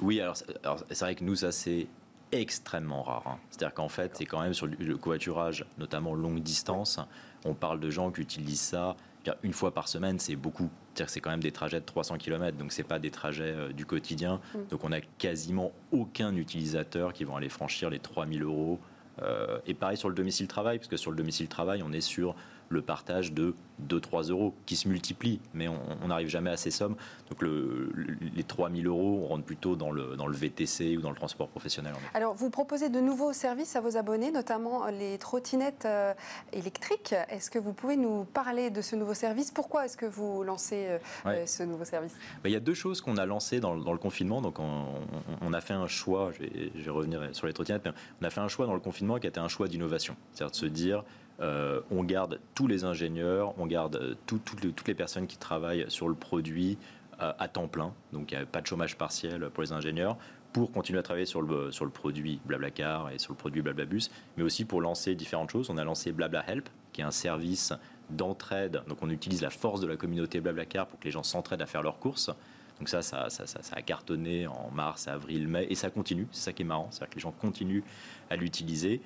oui, 0.00 0.20
alors, 0.20 0.36
c'est 0.36 1.00
vrai 1.00 1.14
que 1.14 1.24
nous, 1.24 1.36
ça 1.36 1.52
c'est 1.52 1.86
extrêmement 2.32 3.02
rare. 3.02 3.24
Hein. 3.26 3.38
C'est-à-dire 3.50 3.74
qu'en 3.74 3.88
fait, 3.88 4.16
c'est 4.16 4.26
quand 4.26 4.42
même 4.42 4.54
sur 4.54 4.66
le 4.66 4.96
covoiturage, 4.96 5.64
notamment 5.78 6.14
longue 6.14 6.40
distance, 6.40 6.98
on 7.44 7.54
parle 7.54 7.80
de 7.80 7.90
gens 7.90 8.10
qui 8.10 8.20
utilisent 8.20 8.60
ça 8.60 8.96
une 9.42 9.52
fois 9.52 9.72
par 9.72 9.88
semaine, 9.88 10.18
c'est 10.18 10.36
beaucoup. 10.36 10.70
C'est-à-dire 10.94 11.06
que 11.06 11.12
c'est 11.12 11.20
quand 11.20 11.30
même 11.30 11.42
des 11.42 11.52
trajets 11.52 11.80
de 11.80 11.84
300 11.84 12.18
km, 12.18 12.56
donc 12.56 12.72
c'est 12.72 12.82
pas 12.82 12.98
des 12.98 13.10
trajets 13.10 13.54
euh, 13.54 13.72
du 13.72 13.86
quotidien. 13.86 14.40
Mm. 14.54 14.58
Donc 14.70 14.84
on 14.84 14.92
a 14.92 15.00
quasiment 15.00 15.72
aucun 15.92 16.34
utilisateur 16.36 17.12
qui 17.12 17.24
vont 17.24 17.36
aller 17.36 17.48
franchir 17.48 17.90
les 17.90 17.98
3000 17.98 18.42
euros. 18.42 18.78
Euh, 19.22 19.58
et 19.66 19.74
pareil 19.74 19.96
sur 19.96 20.08
le 20.08 20.14
domicile 20.14 20.46
travail, 20.46 20.78
parce 20.78 20.88
que 20.88 20.96
sur 20.96 21.10
le 21.10 21.16
domicile 21.16 21.48
travail, 21.48 21.82
on 21.82 21.92
est 21.92 22.00
sur 22.00 22.34
le 22.68 22.82
partage 22.82 23.32
de 23.32 23.54
2-3 23.88 24.30
euros 24.30 24.54
qui 24.64 24.76
se 24.76 24.88
multiplient, 24.88 25.40
mais 25.54 25.68
on 25.68 26.08
n'arrive 26.08 26.28
jamais 26.28 26.50
à 26.50 26.56
ces 26.56 26.70
sommes. 26.70 26.96
Donc 27.28 27.42
le, 27.42 27.92
les 28.34 28.44
3 28.44 28.70
000 28.70 28.86
euros, 28.86 29.20
on 29.22 29.26
rentre 29.26 29.44
plutôt 29.44 29.76
dans 29.76 29.90
le, 29.90 30.16
dans 30.16 30.26
le 30.26 30.36
VTC 30.36 30.96
ou 30.96 31.00
dans 31.00 31.10
le 31.10 31.16
transport 31.16 31.48
professionnel. 31.48 31.92
Alors 32.14 32.34
vous 32.34 32.50
proposez 32.50 32.88
de 32.88 33.00
nouveaux 33.00 33.32
services 33.32 33.76
à 33.76 33.80
vos 33.80 33.96
abonnés, 33.96 34.30
notamment 34.30 34.86
les 34.86 35.18
trottinettes 35.18 35.84
euh, 35.84 36.14
électriques. 36.52 37.14
Est-ce 37.28 37.50
que 37.50 37.58
vous 37.58 37.72
pouvez 37.72 37.96
nous 37.96 38.24
parler 38.24 38.70
de 38.70 38.80
ce 38.80 38.96
nouveau 38.96 39.14
service? 39.14 39.50
Pourquoi 39.50 39.84
est-ce 39.84 39.96
que 39.96 40.06
vous 40.06 40.42
lancez 40.42 40.86
euh, 40.88 40.98
euh, 41.26 41.46
ce 41.46 41.62
nouveau 41.62 41.84
service? 41.84 42.12
Bah, 42.42 42.48
Il 42.48 42.52
y 42.52 42.56
a 42.56 42.60
deux 42.60 42.74
choses 42.74 43.00
qu'on 43.00 43.16
a 43.16 43.26
lancées 43.26 43.60
dans, 43.60 43.76
dans, 43.76 43.92
le 43.92 43.98
confinement. 43.98 44.40
Donc 44.40 44.58
on, 44.58 45.52
a 45.52 45.60
fait 45.60 45.74
un 45.74 45.86
choix, 45.86 46.32
je 46.32 46.42
vais, 46.42 46.72
je 46.74 46.82
vais, 46.82 46.90
revenir 46.90 47.20
sur 47.32 47.46
les 47.46 47.52
trottinettes, 47.52 47.84
mais 47.84 47.92
on 48.22 48.24
a 48.24 48.30
fait 48.30 48.40
un 48.40 48.48
choix 48.48 48.66
dans 48.66 48.74
le 48.74 48.80
confinement 48.80 49.18
qui 49.18 49.26
a 49.26 49.30
été 49.30 49.40
un 49.40 49.48
choix 49.48 49.68
d'innovation. 49.68 50.16
C'est-à-dire 50.32 50.50
de 50.50 50.56
se 50.56 50.66
dire 50.66 51.04
euh, 51.40 51.80
on 51.90 52.02
garde 52.02 52.40
tous 52.54 52.66
les 52.66 52.84
ingénieurs, 52.84 53.54
on 53.58 53.66
garde 53.66 53.96
euh, 53.96 54.14
toutes 54.26 54.86
les 54.88 54.94
personnes 54.94 55.26
qui 55.26 55.36
travaillent 55.36 55.84
sur 55.88 56.08
le 56.08 56.14
produit 56.14 56.78
euh, 57.20 57.32
à 57.38 57.48
temps 57.48 57.68
plein, 57.68 57.92
donc 58.12 58.32
il 58.32 58.38
n'y 58.38 58.42
a 58.42 58.46
pas 58.46 58.60
de 58.60 58.66
chômage 58.66 58.96
partiel 58.96 59.50
pour 59.50 59.62
les 59.62 59.72
ingénieurs, 59.72 60.16
pour 60.52 60.72
continuer 60.72 60.98
à 60.98 61.02
travailler 61.02 61.26
sur 61.26 61.42
le, 61.42 61.70
sur 61.70 61.84
le 61.84 61.90
produit 61.90 62.40
Blablacar 62.46 63.10
et 63.10 63.18
sur 63.18 63.32
le 63.32 63.36
produit 63.36 63.60
Blablabus, 63.60 64.08
mais 64.36 64.42
aussi 64.42 64.64
pour 64.64 64.80
lancer 64.80 65.14
différentes 65.14 65.50
choses. 65.50 65.68
On 65.68 65.76
a 65.76 65.84
lancé 65.84 66.12
Blabla 66.12 66.48
Help, 66.48 66.70
qui 66.92 67.02
est 67.02 67.04
un 67.04 67.10
service 67.10 67.74
d'entraide. 68.08 68.80
Donc 68.88 69.02
on 69.02 69.10
utilise 69.10 69.42
la 69.42 69.50
force 69.50 69.80
de 69.80 69.86
la 69.86 69.96
communauté 69.96 70.40
Blablacar 70.40 70.86
pour 70.86 70.98
que 70.98 71.04
les 71.04 71.10
gens 71.10 71.22
s'entraident 71.22 71.60
à 71.60 71.66
faire 71.66 71.82
leurs 71.82 71.98
courses. 71.98 72.30
Donc 72.78 72.88
ça, 72.88 73.00
ça, 73.00 73.30
ça, 73.30 73.60
a 73.72 73.82
cartonné 73.82 74.46
en 74.46 74.70
mars, 74.70 75.08
avril, 75.08 75.48
mai, 75.48 75.66
et 75.70 75.74
ça 75.74 75.90
continue. 75.90 76.26
C'est 76.30 76.44
ça 76.44 76.52
qui 76.52 76.62
est 76.62 76.66
marrant, 76.66 76.88
c'est-à-dire 76.90 77.10
que 77.10 77.14
les 77.14 77.22
gens 77.22 77.32
continuent 77.32 77.82
à 78.28 78.36
l'utiliser. 78.36 79.00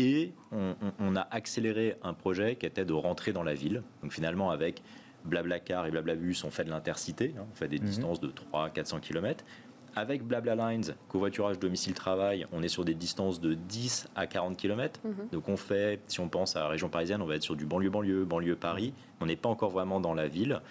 Et 0.00 0.32
on, 0.50 1.16
a 1.16 1.28
accéléré 1.30 1.96
un 2.02 2.14
projet 2.14 2.56
qui 2.56 2.64
était 2.64 2.86
de 2.86 2.92
rentrer 2.94 3.32
dans 3.32 3.42
la 3.42 3.52
ville. 3.52 3.82
Donc 4.02 4.12
finalement, 4.12 4.50
avec 4.50 4.82
Blablacar 5.26 5.86
et 5.86 5.90
Blablabus, 5.90 6.36
on 6.44 6.50
fait 6.50 6.64
de 6.64 6.70
l'intercité, 6.70 7.34
hein, 7.38 7.44
on 7.52 7.54
fait 7.54 7.68
des 7.68 7.78
mhm. 7.78 7.84
distances 7.84 8.20
de 8.20 8.32
300-400 8.52 9.00
km. 9.00 9.44
Avec 9.96 10.22
Blabla 10.22 10.54
Lines, 10.54 10.94
covoiturage 11.08 11.58
domicile-travail, 11.58 12.46
on 12.52 12.62
est 12.62 12.68
sur 12.68 12.84
des 12.84 12.94
distances 12.94 13.40
de 13.40 13.54
10 13.54 14.08
à 14.14 14.26
40 14.26 14.56
km. 14.56 15.00
Mhm. 15.04 15.14
Donc 15.32 15.48
on 15.50 15.56
fait, 15.58 16.00
si 16.06 16.20
on 16.20 16.28
pense 16.28 16.56
à 16.56 16.60
la 16.60 16.68
région 16.68 16.88
parisienne, 16.88 17.20
on 17.20 17.26
va 17.26 17.34
être 17.34 17.42
sur 17.42 17.56
du 17.56 17.66
banlieue-banlieue, 17.66 18.24
banlieue-Paris. 18.24 18.94
On 19.20 19.26
n'est 19.26 19.36
pas 19.36 19.50
encore 19.50 19.70
vraiment 19.70 20.00
dans 20.00 20.14
la 20.14 20.28
ville. 20.28 20.62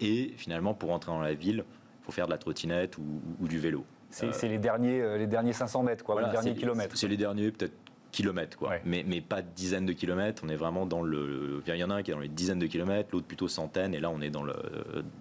Et 0.00 0.34
finalement, 0.36 0.74
pour 0.74 0.90
rentrer 0.90 1.10
dans 1.10 1.20
la 1.20 1.34
ville, 1.34 1.64
faut 2.02 2.12
faire 2.12 2.26
de 2.26 2.32
la 2.32 2.38
trottinette 2.38 2.98
ou, 2.98 3.46
du 3.46 3.58
vélo. 3.58 3.86
C'est 4.10 4.48
les, 4.48 4.58
derniers, 4.58 5.18
les 5.18 5.26
derniers 5.26 5.52
500 5.52 5.82
mètres, 5.82 6.04
quoi, 6.04 6.20
les 6.20 6.30
derniers 6.30 6.54
kilomètres. 6.54 6.96
C'est 6.96 7.08
les 7.08 7.16
derniers, 7.16 7.50
peut-être 7.50 7.74
kilomètres, 8.14 8.56
quoi. 8.56 8.74
Mais, 8.84 9.04
mais 9.06 9.20
pas 9.20 9.42
dizaines 9.42 9.86
de 9.86 9.92
kilomètres. 9.92 10.42
On 10.46 10.48
est 10.48 10.56
vraiment 10.56 10.86
dans 10.86 11.02
le. 11.02 11.62
Il 11.66 11.76
y 11.76 11.84
en 11.84 11.90
a 11.90 11.94
un 11.94 12.02
qui 12.02 12.12
est 12.12 12.14
dans 12.14 12.20
les 12.20 12.28
dizaines 12.28 12.60
de 12.60 12.66
kilomètres, 12.66 13.10
l'autre 13.12 13.26
plutôt 13.26 13.48
centaines, 13.48 13.92
et 13.92 14.00
là 14.00 14.08
on 14.08 14.20
est 14.20 14.30
dans, 14.30 14.44
le, 14.44 14.54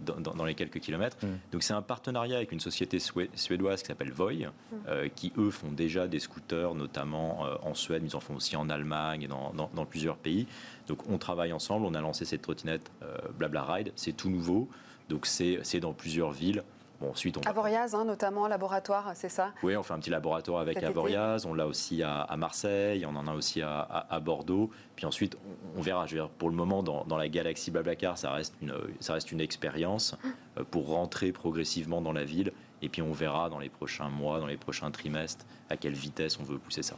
dans, 0.06 0.46
les 0.46 0.54
quelques 0.54 0.80
kilomètres. 0.80 1.18
Mm. 1.24 1.28
Donc 1.52 1.64
c'est 1.64 1.74
un 1.74 1.82
partenariat 1.82 2.38
avec 2.38 2.52
une 2.52 2.60
société 2.60 3.00
suédoise 3.00 3.82
qui 3.82 3.88
s'appelle 3.88 4.12
Voi, 4.12 4.34
mm. 4.34 4.52
euh, 4.88 5.10
qui 5.14 5.34
eux 5.38 5.50
font 5.50 5.72
déjà 5.72 6.08
des 6.08 6.20
scooters, 6.20 6.76
notamment 6.76 7.46
euh, 7.46 7.56
en 7.64 7.74
Suède, 7.74 8.04
mais 8.04 8.10
ils 8.10 8.16
en 8.16 8.20
font 8.20 8.36
aussi 8.36 8.56
en 8.56 8.70
Allemagne 8.70 9.24
et 9.24 9.28
dans, 9.28 9.86
plusieurs 9.90 10.18
pays. 10.18 10.48
Donc 10.88 11.10
on 11.10 11.18
travaille 11.18 11.52
ensemble, 11.52 11.86
on 11.86 11.94
a 11.96 12.02
lancé 12.02 12.26
cette 12.26 12.44
trottinette 12.44 12.92
euh, 13.02 13.18
Blabla 13.38 13.64
Ride, 13.64 13.92
c'est 13.96 14.16
tout 14.16 14.30
nouveau. 14.30 14.70
Donc 15.10 15.26
c'est 15.26 15.80
dans 15.80 15.94
plusieurs 15.94 16.32
villes 16.32 16.64
ensuite, 17.10 17.38
on 17.38 17.42
Avoriaz, 17.42 17.96
hein, 17.96 18.06
notamment, 18.06 18.48
laboratoire, 18.48 19.12
c'est 19.16 19.30
ça? 19.30 19.52
Oui, 19.64 19.76
on 19.76 19.84
fait 19.84 19.94
un 19.94 20.00
petit 20.00 20.10
laboratoire 20.10 20.62
avec 20.62 20.82
Avoriaz. 20.84 21.46
On 21.46 21.54
l'a 21.54 21.68
aussi 21.68 22.04
à, 22.04 22.28
Marseille, 22.38 23.06
on 23.06 23.16
en 23.16 23.28
a 23.28 23.34
aussi 23.34 23.62
à, 23.62 24.20
Bordeaux. 24.22 24.70
Puis 24.96 25.06
ensuite, 25.06 25.38
on, 25.76 25.82
verra. 25.82 26.06
Je 26.06 26.16
veux 26.16 26.22
dire, 26.22 26.30
pour 26.30 26.50
le 26.50 26.56
moment, 26.56 26.84
dans, 26.84 27.18
la 27.18 27.30
galaxie 27.30 27.72
Blablacar, 27.72 28.18
ça 28.18 28.32
reste 28.32 28.56
une, 28.62 28.74
ça 29.00 29.14
reste 29.14 29.32
une 29.32 29.42
expérience 29.42 30.16
euh, 30.58 30.64
pour 30.64 30.88
rentrer 30.88 31.32
progressivement 31.32 32.02
dans 32.02 32.14
la 32.14 32.24
ville. 32.24 32.52
Et 32.82 32.90
puis 32.90 33.02
on 33.02 33.12
verra 33.12 33.50
dans 33.50 33.60
les 33.60 33.70
prochains 33.70 34.10
mois, 34.10 34.40
dans 34.40 34.48
les 34.48 34.58
prochains 34.58 34.92
trimestres, 34.92 35.46
à 35.70 35.78
quelle 35.78 35.94
vitesse 35.94 36.38
on 36.40 36.44
veut 36.44 36.58
pousser 36.58 36.84
ça. 36.84 36.96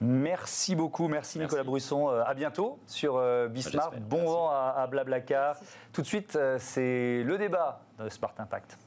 Merci 0.00 0.74
beaucoup, 0.74 1.08
merci, 1.08 1.38
Nicolas 1.38 1.64
Brusson. 1.64 2.10
Euh, 2.10 2.22
à 2.24 2.34
bientôt 2.34 2.78
sur 2.86 3.16
euh, 3.16 3.48
Bismarck. 3.48 3.98
Bon 4.00 4.24
vent 4.24 4.50
à, 4.50 4.86
Blablacar. 4.86 5.56
Tout 5.92 6.02
de 6.02 6.06
suite, 6.06 6.38
c'est 6.58 7.22
le 7.22 7.38
débat 7.38 7.80
de 7.98 8.08
Smart 8.08 8.34
Impact. 8.38 8.78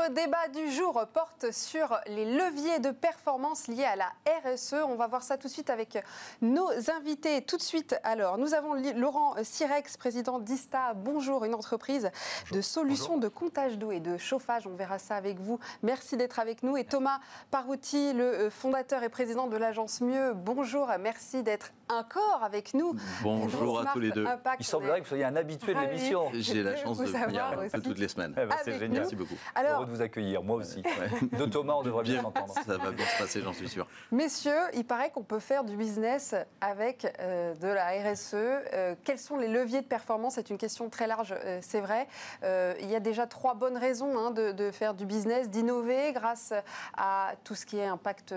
Notre 0.00 0.14
débat 0.14 0.48
du 0.48 0.70
jour 0.70 0.98
porte 1.12 1.52
sur 1.52 1.98
les 2.06 2.24
leviers 2.24 2.78
de 2.78 2.90
performance 2.90 3.68
liés 3.68 3.84
à 3.84 3.96
la 3.96 4.12
RSE. 4.44 4.76
On 4.86 4.94
va 4.94 5.06
voir 5.08 5.22
ça 5.22 5.36
tout 5.36 5.48
de 5.48 5.52
suite 5.52 5.68
avec 5.68 6.02
nos 6.40 6.70
invités. 6.90 7.42
Tout 7.42 7.58
de 7.58 7.62
suite, 7.62 7.96
alors, 8.02 8.38
nous 8.38 8.54
avons 8.54 8.72
Laurent 8.94 9.34
Sirex, 9.42 9.98
président 9.98 10.38
d'ISTA. 10.38 10.94
Bonjour, 10.94 11.44
une 11.44 11.54
entreprise 11.54 12.10
de 12.50 12.60
solutions 12.62 13.18
de 13.18 13.28
comptage 13.28 13.76
d'eau 13.76 13.92
et 13.92 14.00
de 14.00 14.16
chauffage. 14.16 14.66
On 14.66 14.74
verra 14.74 14.98
ça 14.98 15.16
avec 15.16 15.38
vous. 15.38 15.58
Merci 15.82 16.16
d'être 16.16 16.38
avec 16.38 16.62
nous. 16.62 16.78
Et 16.78 16.84
Thomas 16.84 17.20
Parouti, 17.50 18.14
le 18.14 18.24
euh, 18.24 18.50
fondateur 18.50 19.02
et 19.02 19.10
président 19.10 19.48
de 19.48 19.56
l'agence 19.56 20.00
Mieux. 20.00 20.32
Bonjour, 20.32 20.88
merci 20.98 21.42
d'être 21.42 21.72
encore 21.90 22.42
avec 22.42 22.72
nous. 22.72 22.94
Bonjour 23.22 23.80
à 23.80 23.86
tous 23.92 24.00
les 24.00 24.12
deux. 24.12 24.24
Il 24.58 24.64
semblerait 24.64 25.00
que 25.00 25.04
vous 25.04 25.08
soyez 25.08 25.24
un 25.24 25.36
habitué 25.36 25.74
de 25.74 25.80
l'émission. 25.80 26.30
J'ai 26.32 26.62
la 26.62 26.76
chance 26.76 26.98
de 26.98 27.04
venir 27.04 27.52
toutes 27.82 27.98
les 27.98 28.08
semaines. 28.08 28.34
Eh 28.40 28.46
ben, 28.46 28.56
c'est 28.64 28.78
génial. 28.78 29.00
Merci 29.00 29.16
beaucoup. 29.16 29.34
Alors, 29.54 29.89
de 29.90 29.96
vous 29.96 30.02
accueillir, 30.02 30.42
moi 30.42 30.56
aussi. 30.56 30.82
De 31.32 31.44
Thomas, 31.46 31.74
on 31.74 31.82
devrait 31.82 32.04
bien 32.04 32.22
s'entendre. 32.22 32.54
Ça 32.66 32.76
va 32.76 32.90
bien 32.90 33.06
se 33.06 33.18
passer, 33.18 33.40
j'en 33.42 33.52
suis 33.52 33.68
sûr. 33.68 33.86
Messieurs, 34.10 34.60
il 34.74 34.84
paraît 34.84 35.10
qu'on 35.10 35.22
peut 35.22 35.38
faire 35.38 35.64
du 35.64 35.76
business 35.76 36.34
avec 36.60 37.06
euh, 37.20 37.54
de 37.54 37.68
la 37.68 37.90
RSE. 37.90 38.34
Euh, 38.34 38.94
quels 39.04 39.18
sont 39.18 39.36
les 39.36 39.48
leviers 39.48 39.82
de 39.82 39.86
performance? 39.86 40.34
C'est 40.34 40.50
une 40.50 40.58
question 40.58 40.88
très 40.88 41.06
large, 41.06 41.34
euh, 41.44 41.58
c'est 41.62 41.80
vrai. 41.80 42.06
il 42.42 42.90
y 42.90 42.94
a 42.94 43.00
déjà 43.00 43.26
trois 43.26 43.54
bonnes 43.54 43.76
raisons 43.76 44.16
hein, 44.18 44.30
de, 44.30 44.52
de, 44.52 44.70
faire 44.70 44.94
du 44.94 45.06
business, 45.06 45.50
d'innover 45.50 46.12
grâce 46.12 46.52
à 46.96 47.32
tout 47.44 47.54
ce 47.54 47.66
qui 47.66 47.78
est 47.78 47.86
impact 47.86 48.34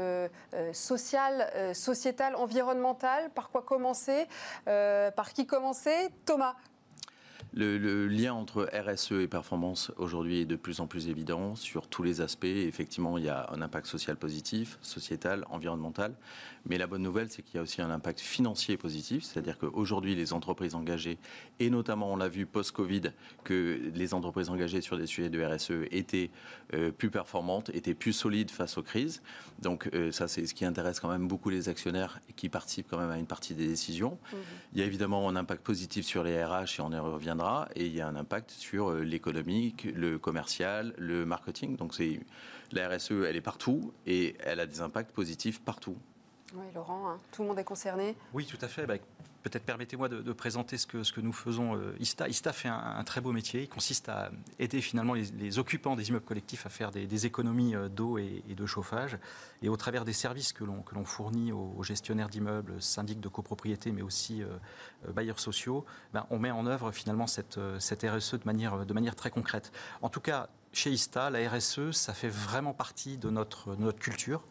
social, 0.71 1.51
sociétal, 1.73 2.35
environnemental. 2.35 3.29
Par 3.31 3.49
quoi 3.49 3.61
commencer? 3.61 4.27
Par 4.65 5.33
qui 5.33 5.45
commencer? 5.45 6.09
Thomas, 6.25 6.55
le, 7.55 8.07
lien 8.07 8.33
entre 8.33 8.69
RSE 8.73 9.13
et 9.13 9.27
performance 9.27 9.91
aujourd'hui 9.97 10.41
est 10.41 10.45
de 10.45 10.55
plus 10.55 10.79
en 10.79 10.87
plus 10.87 11.07
évident 11.07 11.55
sur 11.55 11.87
tous 11.87 12.03
les 12.03 12.21
aspects. 12.21 12.45
Effectivement, 12.45 13.17
il 13.17 13.25
y 13.25 13.29
a 13.29 13.49
un 13.51 13.61
impact 13.61 13.87
social 13.87 14.17
positif, 14.17 14.77
sociétal, 14.81 15.45
environnemental. 15.49 16.15
Mais 16.65 16.77
la 16.77 16.87
bonne 16.87 17.01
nouvelle, 17.01 17.29
c'est 17.29 17.41
qu'il 17.41 17.55
y 17.55 17.59
a 17.59 17.61
aussi 17.61 17.81
un 17.81 17.91
impact 17.91 18.19
financier 18.21 18.77
positif, 18.77 19.23
c'est-à-dire 19.23 19.57
qu'aujourd'hui, 19.57 20.15
les 20.15 20.33
entreprises 20.33 20.75
engagées, 20.75 21.17
et 21.59 21.69
notamment 21.69 22.11
on 22.11 22.15
l'a 22.15 22.29
vu 22.29 22.45
post-Covid, 22.45 23.11
que 23.43 23.91
les 23.93 24.13
entreprises 24.13 24.49
engagées 24.49 24.81
sur 24.81 24.97
des 24.97 25.05
sujets 25.05 25.29
de 25.29 25.43
RSE 25.43 25.87
étaient 25.91 26.31
euh, 26.73 26.91
plus 26.91 27.09
performantes, 27.09 27.69
étaient 27.73 27.93
plus 27.93 28.13
solides 28.13 28.51
face 28.51 28.77
aux 28.77 28.83
crises. 28.83 29.21
Donc 29.61 29.89
euh, 29.93 30.11
ça, 30.11 30.27
c'est 30.27 30.45
ce 30.45 30.53
qui 30.53 30.65
intéresse 30.65 30.99
quand 30.99 31.09
même 31.09 31.27
beaucoup 31.27 31.49
les 31.49 31.69
actionnaires 31.69 32.19
qui 32.35 32.49
participent 32.49 32.87
quand 32.89 32.99
même 32.99 33.11
à 33.11 33.17
une 33.17 33.27
partie 33.27 33.53
des 33.53 33.67
décisions. 33.67 34.17
Mmh. 34.31 34.37
Il 34.73 34.79
y 34.79 34.83
a 34.83 34.85
évidemment 34.85 35.27
un 35.27 35.35
impact 35.35 35.63
positif 35.63 36.05
sur 36.05 36.23
les 36.23 36.43
RH, 36.43 36.79
et 36.79 36.81
on 36.81 36.91
y 36.91 36.99
reviendra, 36.99 37.67
et 37.75 37.85
il 37.85 37.93
y 37.93 38.01
a 38.01 38.07
un 38.07 38.15
impact 38.15 38.51
sur 38.51 38.91
euh, 38.91 39.03
l'économique, 39.03 39.87
le 39.93 40.17
commercial, 40.17 40.93
le 40.97 41.25
marketing. 41.25 41.75
Donc 41.75 41.93
c'est 41.93 42.21
la 42.71 42.89
RSE, 42.89 43.11
elle 43.11 43.35
est 43.35 43.41
partout 43.41 43.93
et 44.05 44.35
elle 44.39 44.59
a 44.59 44.65
des 44.65 44.81
impacts 44.81 45.11
positifs 45.11 45.59
partout. 45.61 45.97
Oui, 46.53 46.65
Laurent, 46.75 47.09
hein. 47.09 47.19
tout 47.31 47.41
le 47.41 47.47
monde 47.47 47.59
est 47.59 47.63
concerné. 47.63 48.15
Oui, 48.33 48.45
tout 48.45 48.59
à 48.61 48.67
fait. 48.67 48.85
Bah, 48.85 48.95
peut-être 49.43 49.65
permettez-moi 49.65 50.07
de, 50.07 50.33
présenter 50.33 50.77
ce 50.77 50.85
que, 50.85 51.21
nous 51.21 51.33
faisons. 51.33 51.75
Euh, 51.75 51.95
ISTA. 51.99 52.27
ISTA 52.27 52.53
fait 52.53 52.69
un, 52.69 53.03
très 53.03 53.21
beau 53.21 53.31
métier. 53.31 53.63
Il 53.63 53.69
consiste 53.69 54.07
à 54.09 54.31
aider 54.59 54.81
finalement 54.81 55.13
les, 55.13 55.59
occupants 55.59 55.95
des 55.95 56.09
immeubles 56.09 56.25
collectifs 56.25 56.65
à 56.65 56.69
faire 56.69 56.91
des, 56.91 57.25
économies 57.25 57.75
euh, 57.75 57.89
d'eau 57.89 58.17
et, 58.17 58.43
de 58.47 58.65
chauffage. 58.65 59.17
Et 59.63 59.69
au 59.69 59.77
travers 59.77 60.05
des 60.05 60.13
services 60.13 60.53
que 60.53 60.63
l'on, 60.63 60.83
fournit 61.05 61.51
aux, 61.51 61.81
gestionnaires 61.83 62.29
d'immeubles, 62.29 62.81
syndics 62.81 63.19
de 63.19 63.29
copropriété, 63.29 63.91
mais 63.91 64.03
aussi 64.03 64.43
euh, 64.43 65.11
bailleurs 65.11 65.39
sociaux, 65.39 65.85
ben, 66.13 66.27
on 66.29 66.37
met 66.37 66.51
en 66.51 66.67
œuvre 66.67 66.91
finalement 66.91 67.25
cette, 67.25 67.57
RSE 67.57 68.35
de 68.35 68.45
manière, 68.45 68.85
de 68.85 68.93
manière 68.93 69.15
très 69.15 69.31
concrète. 69.31 69.71
En 70.01 70.09
tout 70.09 70.21
cas, 70.21 70.49
chez 70.71 70.91
ISTA, 70.91 71.29
la 71.31 71.49
RSE, 71.49 71.91
ça 71.91 72.13
fait 72.13 72.29
vraiment 72.29 72.73
partie 72.73 73.17
de 73.17 73.29
notre, 73.29 73.75
notre 73.75 73.99
culture. 73.99 74.43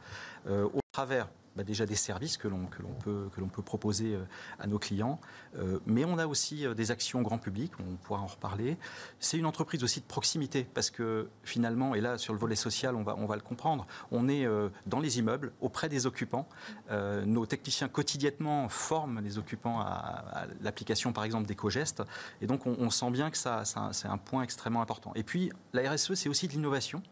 au 0.49 0.81
travers 0.93 1.29
bah, 1.57 1.65
déjà 1.65 1.85
des 1.85 1.97
services 1.97 2.39
que 2.39 2.49
l'on 2.49 2.67
peut, 3.05 3.29
peut 3.53 3.63
proposer 3.63 4.15
euh, 4.15 4.25
à 4.59 4.67
nos 4.67 4.79
clients. 4.79 5.21
Euh, 5.59 5.81
mais 5.85 6.05
on 6.05 6.17
a 6.17 6.27
aussi 6.27 6.67
euh, 6.67 6.73
des 6.73 6.91
actions 6.91 7.21
grand 7.21 7.37
public, 7.37 7.73
on 7.79 7.97
pourra 7.97 8.21
en 8.21 8.27
reparler. 8.27 8.79
C'est 9.21 9.37
une 9.37 9.45
entreprise 9.45 9.85
aussi 9.85 10.01
de 10.01 10.07
proximité 10.07 10.67
parce 10.73 10.91
que 10.91 11.29
finalement, 11.43 11.95
et 11.95 12.01
là 12.01 12.17
sur 12.17 12.33
le 12.33 12.39
volet 12.39 12.57
social, 12.57 12.97
on 12.97 13.03
va, 13.03 13.17
on 13.19 13.27
va 13.27 13.37
le 13.37 13.43
comprendre, 13.43 13.87
on 14.11 14.29
est 14.29 14.47
dans 14.87 15.01
les 15.01 15.19
immeubles, 15.19 15.53
auprès 15.61 15.89
des 15.89 16.07
occupants. 16.07 16.49
nos 16.91 17.47
techniciens 17.47 17.89
quotidiennement 17.89 18.69
forment 18.69 19.21
les 19.21 19.39
occupants 19.39 19.81
à, 19.81 20.47
l'application 20.61 21.13
par 21.13 21.25
exemple 21.25 21.47
d'éco-gestes. 21.47 22.03
Et 22.41 22.47
donc 22.47 22.67
on, 22.67 22.91
sent 22.91 23.11
bien 23.11 23.31
que 23.31 23.37
ça 23.37 23.63
c'est 23.93 24.09
un 24.09 24.19
point 24.19 24.43
extrêmement 24.43 24.83
important. 24.83 25.13
Et 25.15 25.23
puis 25.23 25.51
la 25.73 25.91
RSE, 25.91 26.15
c'est 26.15 26.29
aussi 26.29 26.49
de 26.49 26.53
l'innovation. 26.53 27.03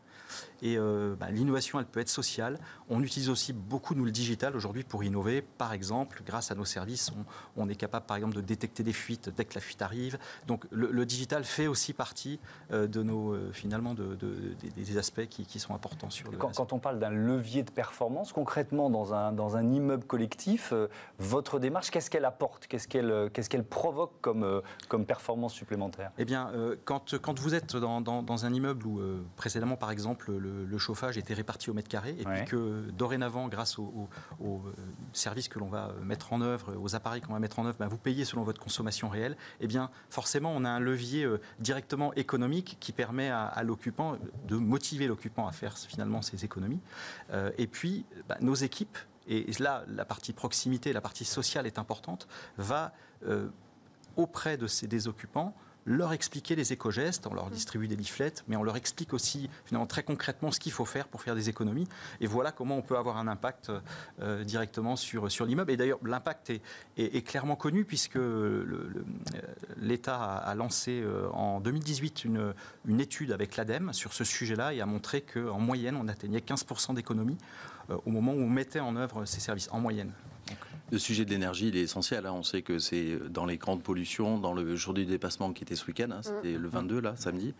Et 0.63 0.77
euh, 0.77 1.15
bah, 1.19 1.31
l'innovation, 1.31 1.79
elle 1.79 1.87
peut 1.87 2.01
être 2.01 2.09
sociale. 2.09 2.59
On 2.89 3.03
utilise 3.03 3.31
aussi 3.31 3.53
beaucoup, 3.53 3.95
nous, 3.95 4.05
le 4.05 4.11
digital 4.11 4.57
aujourd'hui 4.57 4.85
pour 4.85 5.03
innover. 5.05 5.43
Par 5.43 5.73
exemple, 5.73 6.23
grâce 6.27 6.51
à 6.51 6.55
nos 6.55 6.65
services, 6.65 7.13
on, 7.57 7.69
est 7.69 7.75
capable, 7.75 8.07
par 8.07 8.17
exemple, 8.17 8.35
de 8.35 8.41
détecter 8.41 8.83
des 8.83 8.93
fuites 8.93 9.31
dès 9.35 9.45
que 9.45 9.55
la 9.55 9.61
fuite 9.61 9.83
arrive. 9.83 10.19
Donc, 10.47 10.67
le, 10.71 11.07
digital 11.07 11.45
fait 11.45 11.67
aussi 11.67 11.93
partie 11.93 12.39
euh, 12.73 12.87
de 12.87 13.03
nos, 13.03 13.33
euh, 13.33 13.51
finalement, 13.53 13.95
de, 13.95 14.17
des, 14.77 14.99
aspects 14.99 15.27
qui, 15.27 15.59
sont 15.59 15.75
importants 15.75 16.11
sur 16.11 16.31
le. 16.31 16.37
Quand, 16.37 16.55
quand 16.55 16.73
on 16.73 16.79
parle 16.79 16.99
d'un 16.99 17.11
levier 17.11 17.63
de 17.63 17.71
performance, 17.71 18.33
concrètement, 18.33 18.91
dans 18.91 19.15
un, 19.15 19.33
dans 19.33 19.57
un 19.57 19.71
immeuble 19.73 20.05
collectif, 20.05 20.73
votre 21.19 21.59
démarche, 21.59 21.91
qu'est-ce 21.91 22.11
qu'elle 22.11 22.25
apporte? 22.25 22.67
Qu'est-ce 22.67 22.89
qu'elle 22.89 23.31
qu'est-ce 23.33 23.49
qu'elle 23.49 23.65
provoque 23.65 24.13
comme, 24.21 24.63
comme 24.89 25.07
performance 25.07 25.55
supplémentaire? 25.55 26.13
Eh 26.19 26.25
bien, 26.25 26.53
quand, 26.85 27.19
quand 27.21 27.39
vous 27.39 27.55
êtes 27.55 27.77
dans, 27.77 28.01
dans, 28.01 28.23
dans 28.23 28.45
un 28.45 28.53
immeuble 28.53 28.87
où, 28.87 29.01
précédemment, 29.37 29.77
par 29.77 29.91
exemple, 29.91 30.20
le 30.29 30.51
le, 30.65 30.79
chauffage 30.79 31.19
était 31.19 31.35
réparti 31.35 31.71
au 31.71 31.75
mètre 31.75 31.89
carré 31.89 32.17
et 32.19 32.25
puis 32.25 32.45
que 32.47 32.91
dorénavant, 32.91 33.49
grâce 33.49 33.79
aux 33.79 34.09
euh, 34.43 34.59
services 35.13 35.49
que 35.49 35.59
l'on 35.59 35.69
va 35.69 35.93
mettre 36.03 36.33
en 36.33 36.41
œuvre, 36.41 36.75
aux 36.77 36.95
appareils 36.95 37.21
qu'on 37.21 37.33
va 37.33 37.39
mettre 37.39 37.59
en 37.59 37.67
œuvre, 37.67 37.77
ben, 37.79 37.89
vous 37.89 37.99
payez 37.99 38.25
selon 38.25 38.43
votre 38.43 38.61
consommation 38.61 39.09
réelle, 39.09 39.37
eh 39.61 39.67
bien 39.67 39.91
forcément 40.09 40.53
on 40.55 40.65
a 40.65 40.71
un 40.71 40.81
levier 40.81 41.25
euh, 41.25 41.41
directement 41.59 42.15
économique 42.15 42.77
qui 42.81 42.93
permet 42.93 43.31
à, 43.31 43.63
l'occupant 43.63 44.17
de 44.47 44.57
motiver 44.57 45.07
l'occupant 45.07 45.47
à 45.47 45.53
faire 45.53 45.77
finalement 45.77 46.23
ses 46.23 46.45
économies. 46.45 46.81
Euh, 47.33 47.51
et 47.59 47.67
puis 47.67 48.07
ben, 48.29 48.37
nos 48.41 48.55
équipes, 48.55 48.99
et 49.29 49.47
là 49.59 49.85
la 49.89 50.05
partie 50.05 50.33
proximité, 50.33 50.93
la 50.93 51.01
partie 51.01 51.25
sociale 51.25 51.67
est 51.67 51.79
importante, 51.79 52.27
va 52.57 52.93
auprès 54.17 54.57
de 54.57 54.67
ces, 54.67 54.87
des 54.87 55.09
occupants 55.09 55.55
leur 55.85 56.13
expliquer 56.13 56.57
les 56.57 56.73
éco-gestes, 56.73 57.27
on 57.27 57.35
leur 57.35 57.49
mm. 57.49 57.53
distribue 57.53 57.89
des 57.89 57.97
leaflets, 57.97 58.33
mais 58.49 58.57
on 58.57 58.63
leur 58.63 58.77
explique 58.77 59.13
aussi 59.13 59.49
finalement 59.65 59.87
très 59.87 60.03
concrètement 60.03 60.51
ce 60.51 60.61
qu'il 60.61 60.73
faut 60.73 60.85
faire 60.85 61.09
pour 61.09 61.23
faire 61.23 61.35
des 61.35 61.49
économies. 61.49 61.87
Et 62.21 62.27
voilà 62.27 62.53
comment 62.53 62.77
on 62.77 62.83
peut 62.83 62.97
avoir 62.97 63.17
un 63.17 63.29
impact 63.29 63.73
euh, 64.21 64.45
directement 64.45 64.97
sur, 64.97 65.31
sur 65.31 65.47
l'immeuble. 65.47 65.71
Et 65.73 65.77
d'ailleurs, 65.77 65.99
l'impact 66.05 66.51
est, 66.51 66.63
est, 66.97 67.27
clairement 67.27 67.57
connu 67.57 67.85
puisque 67.85 68.17
euh, 68.17 69.05
l'État 69.77 70.23
a, 70.23 70.55
lancé 70.55 71.01
euh, 71.03 71.29
en 71.33 71.61
2018 71.61 72.25
une, 72.25 72.55
une 72.87 73.01
étude 73.01 73.33
avec 73.33 73.57
l'ADEME 73.57 73.93
sur 73.93 74.13
ce 74.13 74.25
sujet-là 74.25 74.75
et 74.75 74.81
a 74.81 74.87
montré 74.87 75.23
qu'en 75.23 75.59
moyenne, 75.59 75.97
on 75.97 76.09
atteignait 76.09 76.41
15% 76.41 76.95
d'économies 76.95 77.39
au 77.89 78.11
moment 78.11 78.33
où 78.33 78.41
on 78.41 78.49
mettait 78.49 78.81
en 78.81 78.95
œuvre 78.97 79.25
ces 79.25 79.41
services, 79.41 79.69
en 79.73 79.81
moyenne. 79.81 80.13
Le 80.91 80.99
sujet 80.99 81.25
de 81.25 81.31
l'énergie, 81.31 81.69
il 81.69 81.77
est 81.77 81.83
essentiel. 81.83 82.27
Hein. 82.27 82.33
On 82.35 82.43
sait 82.43 82.63
que 82.63 82.79
c'est 82.79 83.19
dans 83.31 83.47
les 83.47 83.57
grandes 83.57 83.83
pollutions, 83.83 84.39
dans 84.39 84.53
le 84.53 84.77
jour 84.77 84.95
du 84.95 85.05
dépassement 85.05 85.53
qui 85.53 85.63
était 85.63 85.77
ce 85.77 85.87
week-end, 85.87 86.09
hein, 86.11 86.21
c'était 86.23 86.57
le 86.57 86.69
22, 86.69 87.01
là, 87.01 87.15
samedi. 87.17 87.55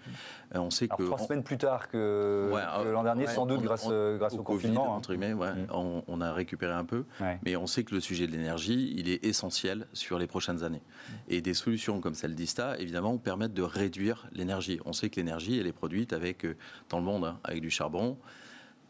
Euh, 0.55 0.59
on 0.59 0.71
sait 0.71 0.89
que. 0.89 1.03
Trois 1.03 1.19
semaines 1.19 1.43
plus 1.43 1.59
tard 1.59 1.89
que, 1.89 2.51
l'an 2.93 3.03
dernier, 3.05 3.27
sans 3.27 3.47
doute, 3.47 3.63
grâce, 3.63 3.87
grâce 3.87 4.35
au, 4.35 4.43
confinement. 4.43 4.95
Hein. 4.95 4.97
Entre 4.97 5.15
guillemets, 5.15 5.35
mm. 5.35 5.67
on, 5.71 6.21
a 6.21 6.33
récupéré 6.33 6.73
un 6.73 6.85
peu. 6.85 7.05
Mais 7.45 7.57
on 7.57 7.67
sait 7.67 7.85
que 7.85 7.95
le 7.95 8.01
sujet 8.01 8.27
de 8.27 8.33
l'énergie, 8.33 8.95
il 8.97 9.09
est 9.09 9.25
essentiel 9.25 9.87
sur 9.93 10.19
les 10.19 10.27
prochaines 10.27 10.65
années. 10.65 10.83
Et 11.29 11.41
des 11.41 11.55
solutions 11.55 12.01
comme 12.01 12.15
celle 12.15 12.35
d'ISTA, 12.35 12.79
évidemment, 12.79 13.17
permettent 13.19 13.55
de 13.55 13.63
réduire 13.63 14.27
l'énergie. 14.33 14.81
On 14.85 14.93
sait 14.93 15.11
que 15.11 15.17
l'énergie, 15.17 15.59
elle 15.59 15.67
est 15.67 15.73
produite 15.73 16.13
avec, 16.13 16.45
euh, 16.45 16.57
dans 16.89 16.99
le 16.99 17.05
monde, 17.05 17.35
avec 17.45 17.61
du 17.61 17.71
charbon, 17.71 18.17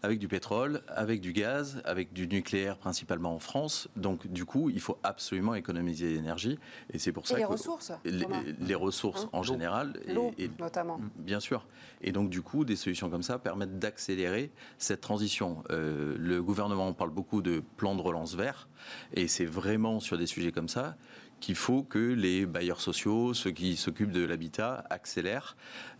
avec 0.02 0.18
du 0.18 0.28
pétrole, 0.28 0.82
avec 0.88 1.20
du 1.20 1.32
gaz, 1.32 1.82
avec 1.84 2.12
du 2.12 2.26
nucléaire 2.26 2.78
principalement 2.78 3.34
en 3.34 3.38
France. 3.38 3.88
Donc 3.96 4.26
du 4.26 4.44
coup, 4.44 4.70
il 4.70 4.80
faut 4.80 4.98
absolument 5.02 5.54
économiser 5.54 6.12
l'énergie. 6.12 6.58
Et 6.92 6.98
c'est 6.98 7.12
pour 7.12 7.26
ça 7.26 7.36
les 7.36 7.44
ressources 7.44 7.92
les, 8.04 8.74
ressources 8.74 9.24
hein 9.24 9.30
en 9.32 9.42
général. 9.42 10.00
et, 10.38 10.50
notamment. 10.58 11.00
Bien 11.16 11.40
sûr. 11.40 11.66
Et 12.00 12.12
donc 12.12 12.30
du 12.30 12.42
coup, 12.42 12.64
des 12.64 12.76
solutions 12.76 13.10
comme 13.10 13.22
ça 13.22 13.38
permettent 13.38 13.78
d'accélérer 13.78 14.50
cette 14.78 15.00
transition. 15.00 15.62
Euh, 15.70 16.16
le 16.18 16.42
gouvernement 16.42 16.92
parle 16.92 17.10
beaucoup 17.10 17.42
de 17.42 17.62
plan 17.76 17.94
de 17.94 18.00
relance 18.00 18.34
vert. 18.34 18.68
Et 19.14 19.28
c'est 19.28 19.44
vraiment 19.44 20.00
sur 20.00 20.16
des 20.16 20.26
sujets 20.26 20.52
comme 20.52 20.68
ça 20.68 20.96
qu'il 21.40 21.54
faut 21.54 21.82
que 21.82 21.98
les 21.98 22.46
bailleurs 22.46 22.80
sociaux, 22.80 23.34
ceux 23.34 23.50
qui 23.50 23.76
s'occupent 23.76 24.12
de 24.12 24.24
l'habitat, 24.24 24.84
accélèrent, 24.90 25.56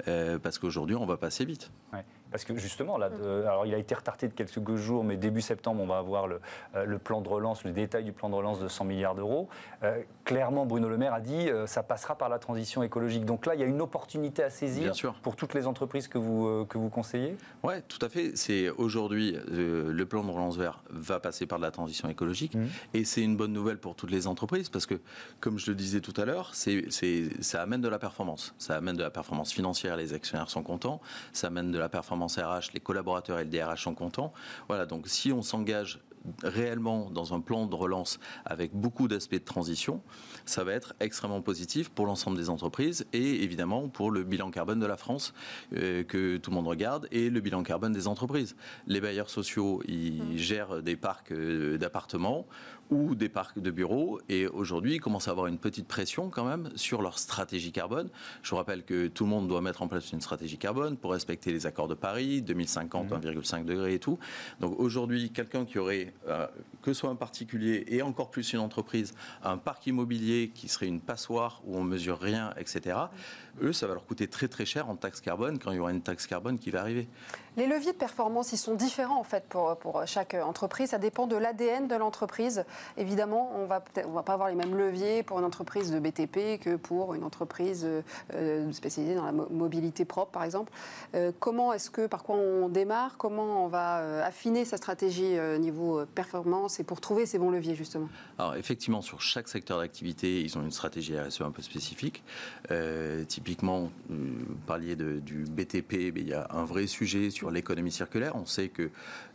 euh, 0.07 0.39
parce 0.39 0.59
qu'aujourd'hui, 0.59 0.97
on 0.97 1.07
va 1.07 1.17
passer 1.17 1.45
vite. 1.45 1.71
Parce 2.31 2.45
que 2.45 2.55
justement, 2.57 2.99
là, 2.99 3.11
alors 3.47 3.67
il 3.67 3.75
a 3.75 3.79
été 3.79 3.95
retardé 3.95 4.29
de 4.29 4.35
quelques 4.35 4.77
jours, 4.77 5.05
mais 5.05 5.17
début 5.17 5.41
septembre, 5.41 5.83
on 5.83 5.87
va 5.87 5.99
avoir 5.99 6.27
le, 6.27 6.41
euh, 6.77 6.99
plan 6.99 7.21
de 7.21 7.29
relance, 7.29 7.65
le 7.65 7.73
détail 7.73 8.05
du 8.05 8.13
plan 8.13 8.29
de 8.29 8.35
relance 8.35 8.61
de 8.61 8.69
100 8.69 8.85
milliards 8.85 9.15
d'euros. 9.15 9.49
Euh, 9.83 10.03
clairement, 10.25 10.67
Bruno 10.67 10.89
Le 10.89 10.99
Maire 10.99 11.15
a 11.15 11.21
dit 11.21 11.49
euh, 11.49 11.67
ça 11.67 11.83
passera 11.83 12.17
par 12.17 12.29
la 12.29 12.39
transition 12.39 12.83
écologique. 12.83 13.25
Donc 13.25 13.47
là, 13.47 13.55
il 13.55 13.61
y 13.61 13.65
a 13.65 13.67
une 13.67 13.81
opportunité 13.81 14.43
à 14.43 14.51
saisir 14.51 14.93
pour 15.23 15.37
toutes 15.37 15.55
les 15.55 15.67
entreprises 15.67 16.09
que 16.09 16.19
vous, 16.19 16.67
que 16.67 16.79
vous 16.79 16.89
conseillez? 16.89 17.37
Oui, 17.63 17.75
tout 17.89 18.05
à 18.05 18.09
fait. 18.09 18.37
C'est 18.37 18.69
aujourd'hui, 18.71 19.37
le 19.49 20.05
plan 20.05 20.23
de 20.25 20.31
relance 20.31 20.57
vert 20.57 20.83
va 20.91 21.21
passer 21.21 21.47
par 21.47 21.59
la 21.59 21.71
transition 21.71 22.09
écologique. 22.09 22.55
Mmh. 22.55 22.67
Et 22.95 23.05
c'est 23.05 23.23
une 23.23 23.37
bonne 23.37 23.53
nouvelle 23.53 23.79
pour 23.79 23.95
toutes 23.95 24.11
les 24.11 24.27
entreprises 24.27 24.69
parce 24.69 24.87
que, 24.87 25.01
comme 25.41 25.59
je 25.59 25.71
le 25.71 25.75
disais 25.75 26.01
tout 26.01 26.15
à 26.21 26.25
l'heure, 26.25 26.53
ça 26.55 27.63
amène 27.63 27.81
de 27.81 27.89
la 27.89 27.99
performance. 27.99 28.55
Ça 28.59 28.77
amène 28.77 28.97
de 28.97 29.03
la 29.03 29.11
performance 29.11 29.53
financière, 29.53 29.97
les 29.97 30.13
actionnaires 30.13 30.51
sont 30.51 30.63
contents. 30.63 31.01
Ça 31.33 31.49
amène 31.49 31.71
de 31.71 31.79
la 31.79 31.89
performance 31.89 32.20
Les 32.73 32.81
collaborateurs 32.81 33.39
et 33.39 33.45
le 33.45 33.51
DRH 33.51 33.85
sont 33.85 33.95
contents. 33.95 34.33
Voilà, 34.69 34.87
donc 34.87 35.09
si 35.09 35.33
on 35.33 35.43
s'engage 35.43 36.01
réellement 36.43 37.11
dans 37.11 37.35
un 37.35 37.41
plan 37.41 37.67
de 37.67 37.75
relance 37.75 38.19
avec 38.45 38.75
beaucoup 38.75 39.09
d'aspects 39.09 39.35
de 39.35 39.39
transition, 39.39 40.03
ça 40.45 40.65
va 40.65 40.73
être 40.73 40.95
extrêmement 41.01 41.43
positif 41.43 41.89
pour 41.89 42.07
l'ensemble 42.07 42.37
des 42.37 42.51
entreprises 42.51 43.07
et 43.13 43.43
évidemment 43.43 43.89
pour 43.89 44.11
le 44.11 44.25
bilan 44.25 44.51
carbone 44.51 44.81
de 44.81 44.87
la 44.87 44.97
France 44.97 45.33
euh, 45.75 46.05
que 46.05 46.37
tout 46.37 46.51
le 46.51 46.57
monde 46.57 46.69
regarde 46.69 47.09
et 47.11 47.31
le 47.31 47.41
bilan 47.41 47.63
carbone 47.63 47.93
des 47.93 48.09
entreprises. 48.09 48.57
Les 48.87 49.01
bailleurs 49.01 49.31
sociaux, 49.31 49.83
ils 49.87 50.23
mmh. 50.23 50.37
gèrent 50.37 50.83
des 50.83 50.97
parcs 50.97 51.33
euh, 51.33 51.79
d'appartements 51.79 52.47
ou 52.91 53.15
des 53.15 53.29
parcs 53.29 53.59
de 53.59 53.71
bureaux. 53.71 54.21
Et 54.29 54.47
aujourd'hui, 54.47 54.95
ils 54.97 55.01
commencent 55.01 55.29
à 55.29 55.31
avoir 55.31 55.47
une 55.47 55.59
petite 55.59 55.87
pression 55.87 56.29
quand 56.29 56.45
même 56.45 56.71
sur 56.75 57.03
leur 57.03 57.19
stratégie 57.19 57.73
carbone. 57.73 58.11
Je 58.43 58.51
vous 58.51 58.57
rappelle 58.57 58.85
que 58.85 59.07
tout 59.07 59.25
le 59.25 59.31
monde 59.31 59.49
doit 59.49 59.61
mettre 59.61 59.83
en 59.83 59.89
place 59.89 60.13
une 60.13 60.21
stratégie 60.21 60.59
carbone 60.59 60.97
pour 60.97 61.13
respecter 61.13 61.53
les 61.53 61.67
accords 61.67 61.89
de 61.89 61.95
Paris, 61.95 62.43
2050, 62.43 63.11
1,5 63.11 63.65
degré 63.65 63.95
et 63.95 63.99
tout. 63.99 64.19
Donc 64.61 64.79
aujourd'hui, 64.79 65.31
quelqu'un 65.31 65.65
qui 65.65 65.79
aurait, 65.79 66.10
euh, 66.29 66.47
que 66.83 66.93
ce 66.93 67.01
soit 67.01 67.11
un 67.11 67.17
particulier 67.17 67.85
et 67.89 68.03
encore 68.03 68.31
plus 68.31 68.53
une 68.53 68.61
entreprise, 68.61 69.15
un 69.43 69.59
parc 69.59 69.87
immobilier 69.87 70.51
qui 70.55 70.69
serait 70.69 70.87
une 70.87 71.01
passoire 71.01 71.63
où 71.65 71.77
on 71.77 71.83
mesure 71.83 72.19
rien, 72.19 72.55
etc., 72.57 72.97
eux, 73.63 73.73
ça 73.73 73.87
va 73.87 73.95
leur 73.95 74.07
coûter 74.07 74.29
très 74.29 74.49
très 74.49 74.65
cher 74.65 74.89
en 74.89 74.97
taxe 74.97 75.21
carbone 75.21 75.59
quand 75.59 75.73
il 75.73 75.77
y 75.77 75.81
aura 75.81 75.91
une 75.91 76.03
taxe 76.03 76.27
carbone 76.27 76.59
qui 76.59 76.71
va 76.71 76.81
arriver. 76.81 77.09
Les 77.57 77.67
leviers 77.67 77.93
de 77.93 77.99
performance, 77.99 78.53
ils 78.53 78.59
sont 78.59 78.75
différents 78.75 79.19
en 79.19 79.25
fait 79.25 79.45
pour, 79.49 79.77
pour 79.77 80.07
chaque 80.07 80.35
entreprise. 80.35 80.91
Ça 80.91 80.99
dépend 80.99 81.27
de 81.27 81.37
l'ADN 81.37 81.89
de 81.89 81.97
l'entreprise. 81.97 82.65
Évidemment, 82.97 83.51
on 83.57 83.67
va 83.67 83.81
va 84.21 84.23
pas 84.23 84.35
avoir 84.35 84.49
les 84.49 84.55
mêmes 84.55 84.77
leviers 84.77 85.23
pour 85.23 85.39
une 85.39 85.45
entreprise 85.45 85.91
de 85.91 85.99
BTP 85.99 86.61
que 86.61 86.77
pour 86.77 87.15
une 87.15 87.25
entreprise 87.25 87.87
euh, 88.35 88.73
spécialisée 88.73 89.15
dans 89.15 89.25
la 89.25 89.33
mobilité 89.33 90.05
propre, 90.05 90.33
par 90.33 90.45
exemple. 90.45 90.73
Euh, 91.15 91.33
comment 91.39 91.73
est-ce 91.73 91.91
que, 91.91 92.07
par 92.07 92.23
quoi 92.23 92.37
on 92.37 92.69
démarre? 92.69 93.17
Comment 93.17 93.65
on 93.65 93.69
va 93.69 94.01
euh, 94.01 94.25
affiner 94.25 94.65
sa 94.65 94.77
stratégie 94.77 95.39
niveau 95.59 96.05
performance 96.15 96.81
et 96.81 96.85
pour 96.85 97.01
trouver 97.01 97.27
ces 97.27 97.39
bons 97.39 97.51
leviers 97.51 97.75
justement? 97.75 98.09
Alors 98.39 98.57
effectivement, 98.57 99.03
sur 99.03 99.21
chaque 99.21 99.49
secteur 99.49 99.79
d'activité, 99.79 100.41
ils 100.41 100.59
ont 100.59 100.63
une 100.63 100.71
stratégie 100.71 101.19
RSE 101.19 101.41
un 101.43 101.51
peu 101.51 101.63
spécifique. 101.63 102.23
typiquement, 103.29 103.91
vous 104.09 104.57
parliez 104.67 104.97
du 104.97 105.45
BTP, 105.45 106.13
mais 106.15 106.21
il 106.21 106.29
y 106.29 106.35
a 106.35 106.47
un 106.51 106.65
vrai 106.65 106.87
sujet 106.87 107.31
sur 107.31 107.50
l'économie 107.51 107.93
circulaire. 107.93 108.37
On 108.37 108.47
sait 108.47 108.69
que 108.69 108.91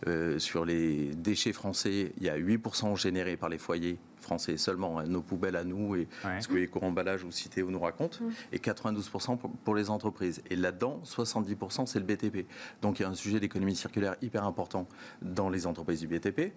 euh, 0.08 0.39
sur 0.39 0.65
les 0.65 1.13
déchets 1.15 1.54
français, 1.54 2.13
il 2.17 2.23
y 2.23 2.30
a 2.30 2.38
8% 2.38 2.97
générés 2.97 3.38
par 3.38 3.49
les 3.49 3.58
foyers 3.58 3.97
français 4.19 4.58
seulement, 4.58 4.99
hein, 4.99 5.06
nos 5.08 5.21
poubelles 5.21 5.56
à 5.56 5.63
nous 5.63 5.95
et 5.95 6.08
ce 6.39 6.47
que 6.47 6.56
les 6.56 6.67
courants 6.67 6.88
emballage 6.88 7.23
ou 7.23 7.32
Cité 7.32 7.63
nous 7.63 7.80
racontent, 7.80 8.17
mm. 8.21 8.32
et 8.54 8.58
92% 8.58 9.38
pour, 9.38 9.75
les 9.75 9.89
entreprises. 9.89 10.41
Et 10.49 10.56
là-dedans, 10.56 11.01
70% 11.04 11.86
c'est 11.86 11.99
le 11.99 12.06
BTP. 12.06 12.47
Donc 12.82 12.99
il 12.99 13.04
y 13.04 13.06
a 13.06 13.10
un 13.10 13.15
sujet 13.15 13.39
d'économie 13.39 13.75
circulaire 13.75 14.15
hyper 14.21 14.45
important 14.45 14.88
dans 15.21 15.49
les 15.49 15.67
entreprises 15.67 15.99
du 15.99 16.08
BTP. 16.08 16.54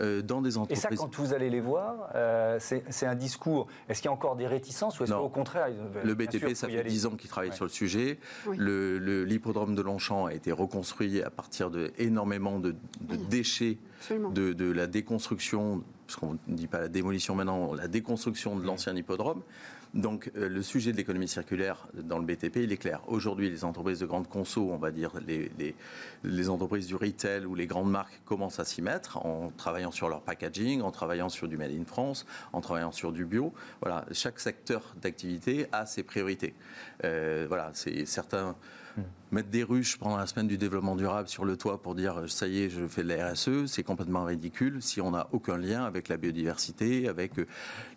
Euh, 0.00 0.22
dans 0.22 0.42
des 0.42 0.58
entreprises... 0.58 0.84
Et 0.84 0.96
ça, 0.96 0.96
quand 0.96 1.14
vous 1.16 1.32
allez 1.32 1.48
les 1.48 1.60
voir, 1.60 2.10
euh, 2.14 2.58
c'est 2.60 3.06
un 3.06 3.14
discours. 3.14 3.66
Est-ce 3.88 4.02
qu'il 4.02 4.08
y 4.08 4.10
a 4.10 4.12
encore 4.12 4.36
des 4.36 4.46
réticences 4.46 4.98
ou 5.00 5.04
est-ce 5.04 5.12
qu'au 5.12 5.28
contraire... 5.28 5.68
Le 6.04 6.14
BTP, 6.14 6.54
ça 6.54 6.68
fait 6.68 6.84
10 6.84 7.06
ans 7.06 7.16
qu'il 7.16 7.30
travaille 7.30 7.52
sur 7.52 7.64
le 7.64 7.70
sujet. 7.70 8.18
L'hippodrome 8.56 9.74
de 9.74 9.82
Longchamp 9.82 10.26
a 10.26 10.34
été 10.34 10.52
reconstruit 10.52 11.22
à 11.22 11.30
partir 11.30 11.70
de 11.70 11.92
énormément 11.98 12.58
de, 12.58 12.74
déchets, 13.30 13.78
de, 14.10 14.52
de 14.52 14.70
la 14.70 14.86
déconstruction 14.86 15.82
parce 16.06 16.16
qu'on 16.18 16.38
ne 16.46 16.56
dit 16.56 16.66
pas 16.66 16.80
la 16.80 16.88
démolition 16.88 17.34
maintenant, 17.34 17.74
la 17.74 17.88
déconstruction 17.88 18.56
de 18.56 18.64
l'ancien 18.64 18.94
hippodrome. 18.94 19.42
Donc 19.94 20.30
euh, 20.36 20.48
le 20.48 20.62
sujet 20.62 20.92
de 20.92 20.96
l'économie 20.96 21.28
circulaire 21.28 21.88
dans 21.94 22.18
le 22.18 22.24
BTP, 22.24 22.56
il 22.56 22.72
est 22.72 22.76
clair. 22.76 23.00
Aujourd'hui, 23.06 23.48
les 23.48 23.64
entreprises 23.64 24.00
de 24.00 24.06
grande 24.06 24.28
conso, 24.28 24.70
on 24.70 24.76
va 24.76 24.90
dire 24.90 25.12
les, 25.26 25.50
les, 26.22 26.48
entreprises 26.48 26.86
du 26.86 26.94
retail 26.94 27.46
ou 27.46 27.54
les 27.54 27.66
grandes 27.66 27.90
marques 27.90 28.20
commencent 28.24 28.60
à 28.60 28.64
s'y 28.64 28.82
mettre 28.82 29.24
en 29.24 29.50
travaillant 29.56 29.90
sur 29.90 30.08
leur 30.08 30.20
packaging, 30.20 30.82
en 30.82 30.90
travaillant 30.90 31.28
sur 31.28 31.48
du 31.48 31.56
Made 31.56 31.72
in 31.72 31.84
France, 31.84 32.26
en 32.52 32.60
travaillant 32.60 32.92
sur 32.92 33.10
du 33.10 33.24
bio. 33.24 33.52
Voilà, 33.80 34.04
chaque 34.12 34.38
secteur 34.38 34.94
d'activité 35.00 35.66
a 35.72 35.86
ses 35.86 36.02
priorités. 36.02 36.54
Euh, 37.04 37.46
voilà, 37.48 37.70
c'est 37.72 38.06
certains 38.06 38.54
Mettre 39.32 39.48
des 39.48 39.64
ruches 39.64 39.98
pendant 39.98 40.16
la 40.16 40.26
semaine 40.26 40.46
du 40.46 40.56
développement 40.56 40.94
durable 40.94 41.28
sur 41.28 41.44
le 41.44 41.56
toit 41.56 41.82
pour 41.82 41.94
dire 41.94 42.24
ça 42.28 42.46
y 42.46 42.62
est, 42.62 42.70
je 42.70 42.86
fais 42.86 43.02
de 43.02 43.08
la 43.08 43.32
RSE, 43.32 43.66
c'est 43.66 43.82
complètement 43.82 44.24
ridicule 44.24 44.82
si 44.82 45.00
on 45.00 45.10
n'a 45.10 45.26
aucun 45.32 45.58
lien 45.58 45.84
avec 45.84 46.08
la 46.08 46.16
biodiversité, 46.16 47.08
avec 47.08 47.32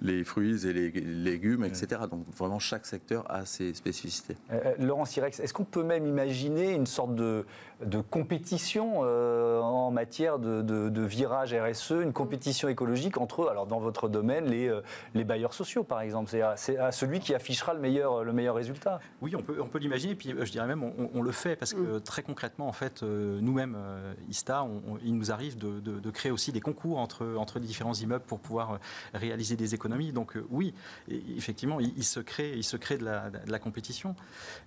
les 0.02 0.24
fruits 0.24 0.66
et 0.66 0.74
les 0.74 0.90
légumes, 0.92 1.64
etc. 1.64 2.02
Donc 2.10 2.26
vraiment, 2.36 2.60
chaque 2.60 2.86
secteur 2.86 3.26
a 3.30 3.46
ses 3.46 3.74
spécificités. 3.74 4.36
Euh, 4.52 4.60
euh, 4.66 4.74
Laurent 4.80 5.06
Sirex, 5.06 5.40
est-ce 5.40 5.54
qu'on 5.54 5.66
peut 5.66 5.84
même 5.84 6.06
imaginer 6.06 6.74
une 6.74 6.86
sorte 6.86 7.16
de, 7.16 7.46
de 7.86 8.02
compétition 8.02 9.02
euh, 9.04 9.60
en 9.60 9.92
matière 9.92 10.40
de, 10.40 11.02
virage 11.06 11.54
RSE, 11.54 11.92
une 12.02 12.14
compétition 12.14 12.68
écologique 12.70 13.18
entre, 13.18 13.50
alors 13.50 13.66
dans 13.66 13.80
votre 13.80 14.10
domaine, 14.10 14.46
les, 14.46 14.72
les 15.16 15.24
bailleurs 15.24 15.54
sociaux 15.54 15.84
par 15.84 16.02
exemple? 16.02 16.30
C'est 16.56 16.78
à, 16.78 16.92
celui 16.92 17.20
qui 17.20 17.34
affichera 17.34 17.74
le 17.74 17.80
meilleur, 17.80 18.24
le 18.24 18.34
meilleur 18.34 18.56
résultat 18.56 19.00
Oui, 19.22 19.36
on 19.36 19.42
peut, 19.42 19.58
on 19.62 19.68
peut 19.68 19.80
l'imaginer. 19.80 20.16
Puis 20.16 20.34
je 20.38 20.52
dirais 20.52 20.68
même, 20.68 20.84
on, 20.84 21.19
le 21.22 21.32
fait 21.32 21.56
parce 21.56 21.74
que 21.74 21.98
mm. 21.98 22.02
très 22.02 22.24
concrètement, 22.24 22.68
en 22.68 22.74
fait, 22.74 23.04
euh, 23.04 23.40
nous-mêmes, 23.42 23.76
euh, 23.78 24.14
ISTA, 24.30 24.66
il 25.04 25.16
nous 25.16 25.32
arrive 25.32 25.58
de, 25.58 26.10
créer 26.12 26.32
aussi 26.32 26.52
des 26.52 26.62
concours 26.62 26.98
entre, 26.98 27.36
entre 27.38 27.60
les 27.60 27.68
différents 27.68 27.94
immeubles 27.94 28.26
pour 28.26 28.40
pouvoir 28.40 28.74
euh, 28.74 28.78
réaliser 29.14 29.56
des 29.56 29.76
économies. 29.76 30.12
Donc 30.12 30.38
oui, 30.50 30.74
effectivement, 31.08 31.80
il, 31.80 32.04
se 32.04 32.20
crée, 32.20 32.54
il 32.56 32.64
se 32.64 32.78
crée 32.78 32.98
de 32.98 33.06
la, 33.06 33.60
compétition. 33.60 34.16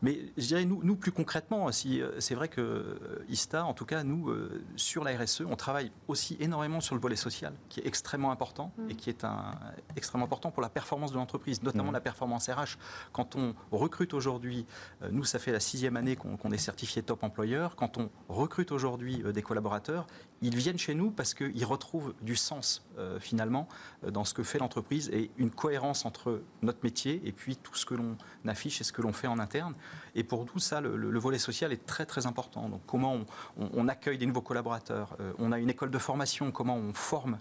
Mais 0.02 0.20
je 0.36 0.46
dirais, 0.46 0.64
nous, 0.64 0.80
nous 0.82 0.96
plus 0.96 1.12
concrètement, 1.12 1.70
si, 1.72 2.00
c'est 2.18 2.34
vrai 2.34 2.48
que 2.48 2.98
ISTA, 3.28 3.64
en 3.64 3.74
tout 3.74 3.86
cas, 3.86 4.04
nous, 4.04 4.32
sur 4.76 5.02
la 5.04 5.16
RSE, 5.16 5.42
on 5.48 5.56
travaille 5.56 5.90
aussi 6.08 6.36
énormément 6.40 6.80
sur 6.80 6.94
le 6.94 7.00
volet 7.00 7.16
social, 7.16 7.54
qui 7.68 7.80
est 7.80 7.86
extrêmement 7.86 8.30
important 8.30 8.72
mm. 8.76 8.90
et 8.90 8.94
qui 8.94 9.08
est 9.08 9.24
un, 9.24 9.54
extrêmement 9.96 10.26
important 10.26 10.50
pour 10.50 10.62
la 10.62 10.68
performance 10.68 11.12
de 11.12 11.16
l'entreprise, 11.16 11.62
notamment 11.62 11.90
mm. 11.90 11.94
la 11.94 12.00
performance 12.00 12.48
RH. 12.48 12.76
Quand 13.12 13.36
on 13.36 13.54
recrute 13.70 14.14
aujourd'hui, 14.14 14.66
nous, 15.10 15.24
ça 15.24 15.38
fait 15.38 15.52
la 15.52 15.60
sixième 15.60 15.96
année 15.96 16.16
qu'on 16.16 16.41
donc 16.42 16.50
on 16.50 16.54
est 16.54 16.58
certifié 16.58 17.02
top 17.02 17.22
employeur. 17.22 17.76
Quand 17.76 17.98
on 17.98 18.10
recrute 18.28 18.72
aujourd'hui 18.72 19.22
des 19.32 19.42
collaborateurs, 19.42 20.06
ils 20.40 20.56
viennent 20.56 20.78
chez 20.78 20.94
nous 20.94 21.10
parce 21.10 21.34
qu'ils 21.34 21.64
retrouvent 21.64 22.14
du 22.20 22.34
sens 22.34 22.84
finalement 23.20 23.68
dans 24.08 24.24
ce 24.24 24.34
que 24.34 24.42
fait 24.42 24.58
l'entreprise 24.58 25.08
et 25.12 25.30
une 25.38 25.50
cohérence 25.50 26.04
entre 26.04 26.42
notre 26.62 26.80
métier 26.82 27.22
et 27.24 27.32
puis 27.32 27.56
tout 27.56 27.76
ce 27.76 27.86
que 27.86 27.94
l'on 27.94 28.16
affiche 28.46 28.80
et 28.80 28.84
ce 28.84 28.92
que 28.92 29.02
l'on 29.02 29.12
fait 29.12 29.28
en 29.28 29.38
interne. 29.38 29.74
Et 30.14 30.24
pour 30.24 30.44
tout 30.44 30.58
ça, 30.58 30.80
le, 30.80 31.18
volet 31.18 31.38
social 31.38 31.72
est 31.72 31.86
très 31.86 32.06
très 32.06 32.26
important. 32.26 32.68
Donc 32.68 32.80
comment 32.86 33.16
on, 33.56 33.88
accueille 33.88 34.18
des 34.18 34.26
nouveaux 34.26 34.40
collaborateurs, 34.42 35.16
on 35.38 35.52
a 35.52 35.58
une 35.58 35.70
école 35.70 35.90
de 35.90 35.98
formation, 35.98 36.50
comment 36.50 36.76
on 36.76 36.92
forme 36.92 37.38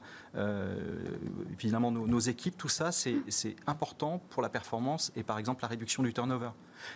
évidemment 1.52 1.92
nos, 1.92 2.06
nos 2.06 2.20
équipes, 2.20 2.58
tout 2.58 2.70
ça 2.70 2.92
c'est 2.92 3.56
important 3.66 4.22
pour 4.30 4.44
la 4.44 4.50
performance 4.50 5.12
et 5.16 5.24
par 5.24 5.40
exemple 5.40 5.64
la 5.64 5.70
réduction 5.70 6.04
du 6.04 6.14
turnover. 6.14 6.52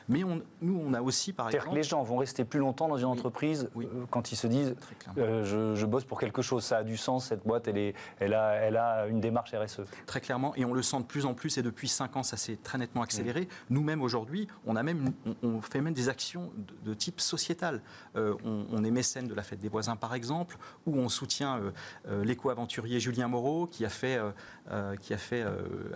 Mais 0.10 0.22
nous, 0.62 0.82
on 0.86 0.94
a 0.94 1.02
aussi, 1.02 1.34
par 1.34 1.50
exemple. 1.50 1.70
Que 1.70 1.76
les 1.76 1.84
gens 1.84 2.04
vont 2.04 2.18
rester 2.18 2.46
plus 2.46 2.60
longtemps 2.60 2.88
dans 2.88 2.98
une 2.98 3.06
entreprise 3.06 3.70
euh, 3.78 4.06
quand 4.10 4.32
ils 4.32 4.36
se 4.36 4.48
disent 4.48 4.76
euh, 5.18 5.76
je, 5.76 5.86
bosse 5.86 6.04
pour 6.04 6.20
quelque 6.20 6.42
chose, 6.42 6.64
ça 6.64 6.78
a 6.78 6.84
du 6.84 6.98
sens, 6.98 7.28
cette 7.28 7.46
boîte, 7.46 7.68
elle, 7.68 7.78
est, 7.78 7.94
elle, 8.20 8.34
a, 8.34 8.54
elle 8.56 8.78
a 8.78 9.08
une 9.08 9.20
démarche 9.20 9.54
RSE. 9.54 9.82
Très 10.06 10.22
clairement, 10.22 10.56
et 10.56 10.66
on 10.66 10.74
le 10.74 10.82
sent 10.82 11.00
de 11.00 11.04
plus 11.04 11.26
en 11.26 11.34
plus, 11.34 11.58
et 11.58 11.62
depuis 11.62 11.88
5 11.88 12.18
ans, 12.18 12.24
ça 12.24 12.38
s'est 12.38 12.58
très 12.58 12.78
nettement 12.78 13.02
accéléré. 13.02 13.48
Nous-mêmes, 13.70 14.02
aujourd'hui, 14.02 14.48
on, 14.66 14.76
a 14.76 14.84
même, 14.84 15.14
on, 15.44 15.62
fait 15.62 15.82
même 15.82 15.94
des 15.94 16.10
actions 16.10 16.52
de, 16.84 16.94
type 16.94 17.20
sociétal. 17.20 17.82
Euh, 18.16 18.36
on, 18.44 18.84
est 18.84 18.92
mécène 18.92 19.28
de 19.28 19.34
la 19.34 19.44
fête 19.44 19.60
des 19.60 19.70
voisins, 19.70 19.96
par 19.96 20.16
exemple, 20.16 20.58
ou 20.86 20.98
on 20.98 21.10
soutient 21.10 21.60
l'éco-aventurier 22.08 23.00
Julien 23.00 23.28
Moreau, 23.28 23.68
qui 23.68 23.86
a 23.86 23.90
fait, 23.90 24.20
qui 25.02 25.14
a 25.14 25.18
fait 25.18 25.46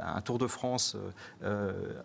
un 0.01 0.21
tour 0.21 0.37
de 0.37 0.47
France 0.47 0.97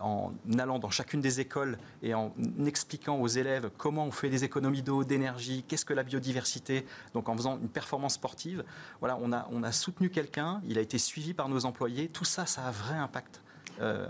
en 0.00 0.32
allant 0.58 0.78
dans 0.78 0.90
chacune 0.90 1.20
des 1.20 1.40
écoles 1.40 1.73
et 2.02 2.14
en 2.14 2.32
expliquant 2.66 3.20
aux 3.20 3.28
élèves 3.28 3.70
comment 3.76 4.04
on 4.04 4.10
fait 4.10 4.30
des 4.30 4.44
économies 4.44 4.82
d'eau, 4.82 5.04
d'énergie, 5.04 5.64
qu'est-ce 5.66 5.84
que 5.84 5.94
la 5.94 6.02
biodiversité, 6.02 6.86
donc 7.12 7.28
en 7.28 7.36
faisant 7.36 7.58
une 7.58 7.68
performance 7.68 8.14
sportive. 8.14 8.64
Voilà, 9.00 9.18
on 9.20 9.32
a, 9.32 9.48
on 9.50 9.62
a 9.62 9.72
soutenu 9.72 10.10
quelqu'un, 10.10 10.60
il 10.66 10.78
a 10.78 10.80
été 10.80 10.98
suivi 10.98 11.34
par 11.34 11.48
nos 11.48 11.64
employés. 11.64 12.08
Tout 12.08 12.24
ça, 12.24 12.46
ça 12.46 12.62
a 12.62 12.68
un 12.68 12.70
vrai 12.70 12.96
impact. 12.96 13.40
Euh, 13.80 14.06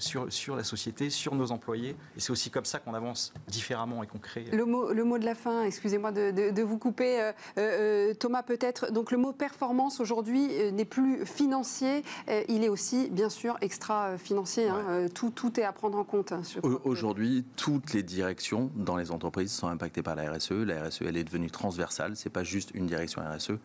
sur, 0.00 0.32
sur 0.32 0.54
la 0.54 0.62
société, 0.62 1.10
sur 1.10 1.34
nos 1.34 1.50
employés. 1.50 1.96
Et 2.16 2.20
c'est 2.20 2.30
aussi 2.30 2.50
comme 2.50 2.64
ça 2.64 2.78
qu'on 2.78 2.94
avance 2.94 3.32
différemment 3.48 4.04
et 4.04 4.06
qu'on 4.06 4.18
crée. 4.18 4.44
Le 4.52 4.64
mot, 4.64 4.92
le 4.92 5.02
mot 5.02 5.18
de 5.18 5.24
la 5.24 5.34
fin, 5.34 5.64
excusez-moi 5.64 6.12
de, 6.12 6.52
de, 6.52 6.62
vous 6.62 6.78
couper, 6.78 7.20
euh, 7.20 7.32
euh, 7.58 8.14
Thomas, 8.14 8.44
peut-être. 8.44 8.92
Donc 8.92 9.10
le 9.10 9.18
mot 9.18 9.32
performance 9.32 9.98
aujourd'hui 9.98 10.48
n'est 10.70 10.84
plus 10.84 11.26
financier, 11.26 12.04
il 12.48 12.62
est 12.62 12.68
aussi, 12.68 13.10
bien 13.10 13.28
sûr, 13.28 13.56
extra-financier. 13.60 14.68
Hein. 14.68 15.08
Tout, 15.12 15.30
tout 15.30 15.58
est 15.58 15.64
à 15.64 15.72
prendre 15.72 15.98
en 15.98 16.04
compte. 16.04 16.30
Hein, 16.30 16.42
aujourd'hui, 16.84 17.44
toutes 17.56 17.92
les 17.92 18.04
directions 18.04 18.70
dans 18.76 18.96
les 18.96 19.10
entreprises 19.10 19.50
sont 19.50 19.66
impactées 19.66 20.02
par 20.02 20.14
la 20.14 20.30
RSE. 20.30 20.52
La 20.52 20.84
RSE, 20.84 21.02
elle 21.02 21.16
est 21.16 21.24
devenue 21.24 21.50
transversale. 21.50 22.14
C'est 22.14 22.30
pas 22.30 22.44
juste 22.44 22.70
une 22.74 22.86
direction 22.86 23.20
RSE. 23.20 23.58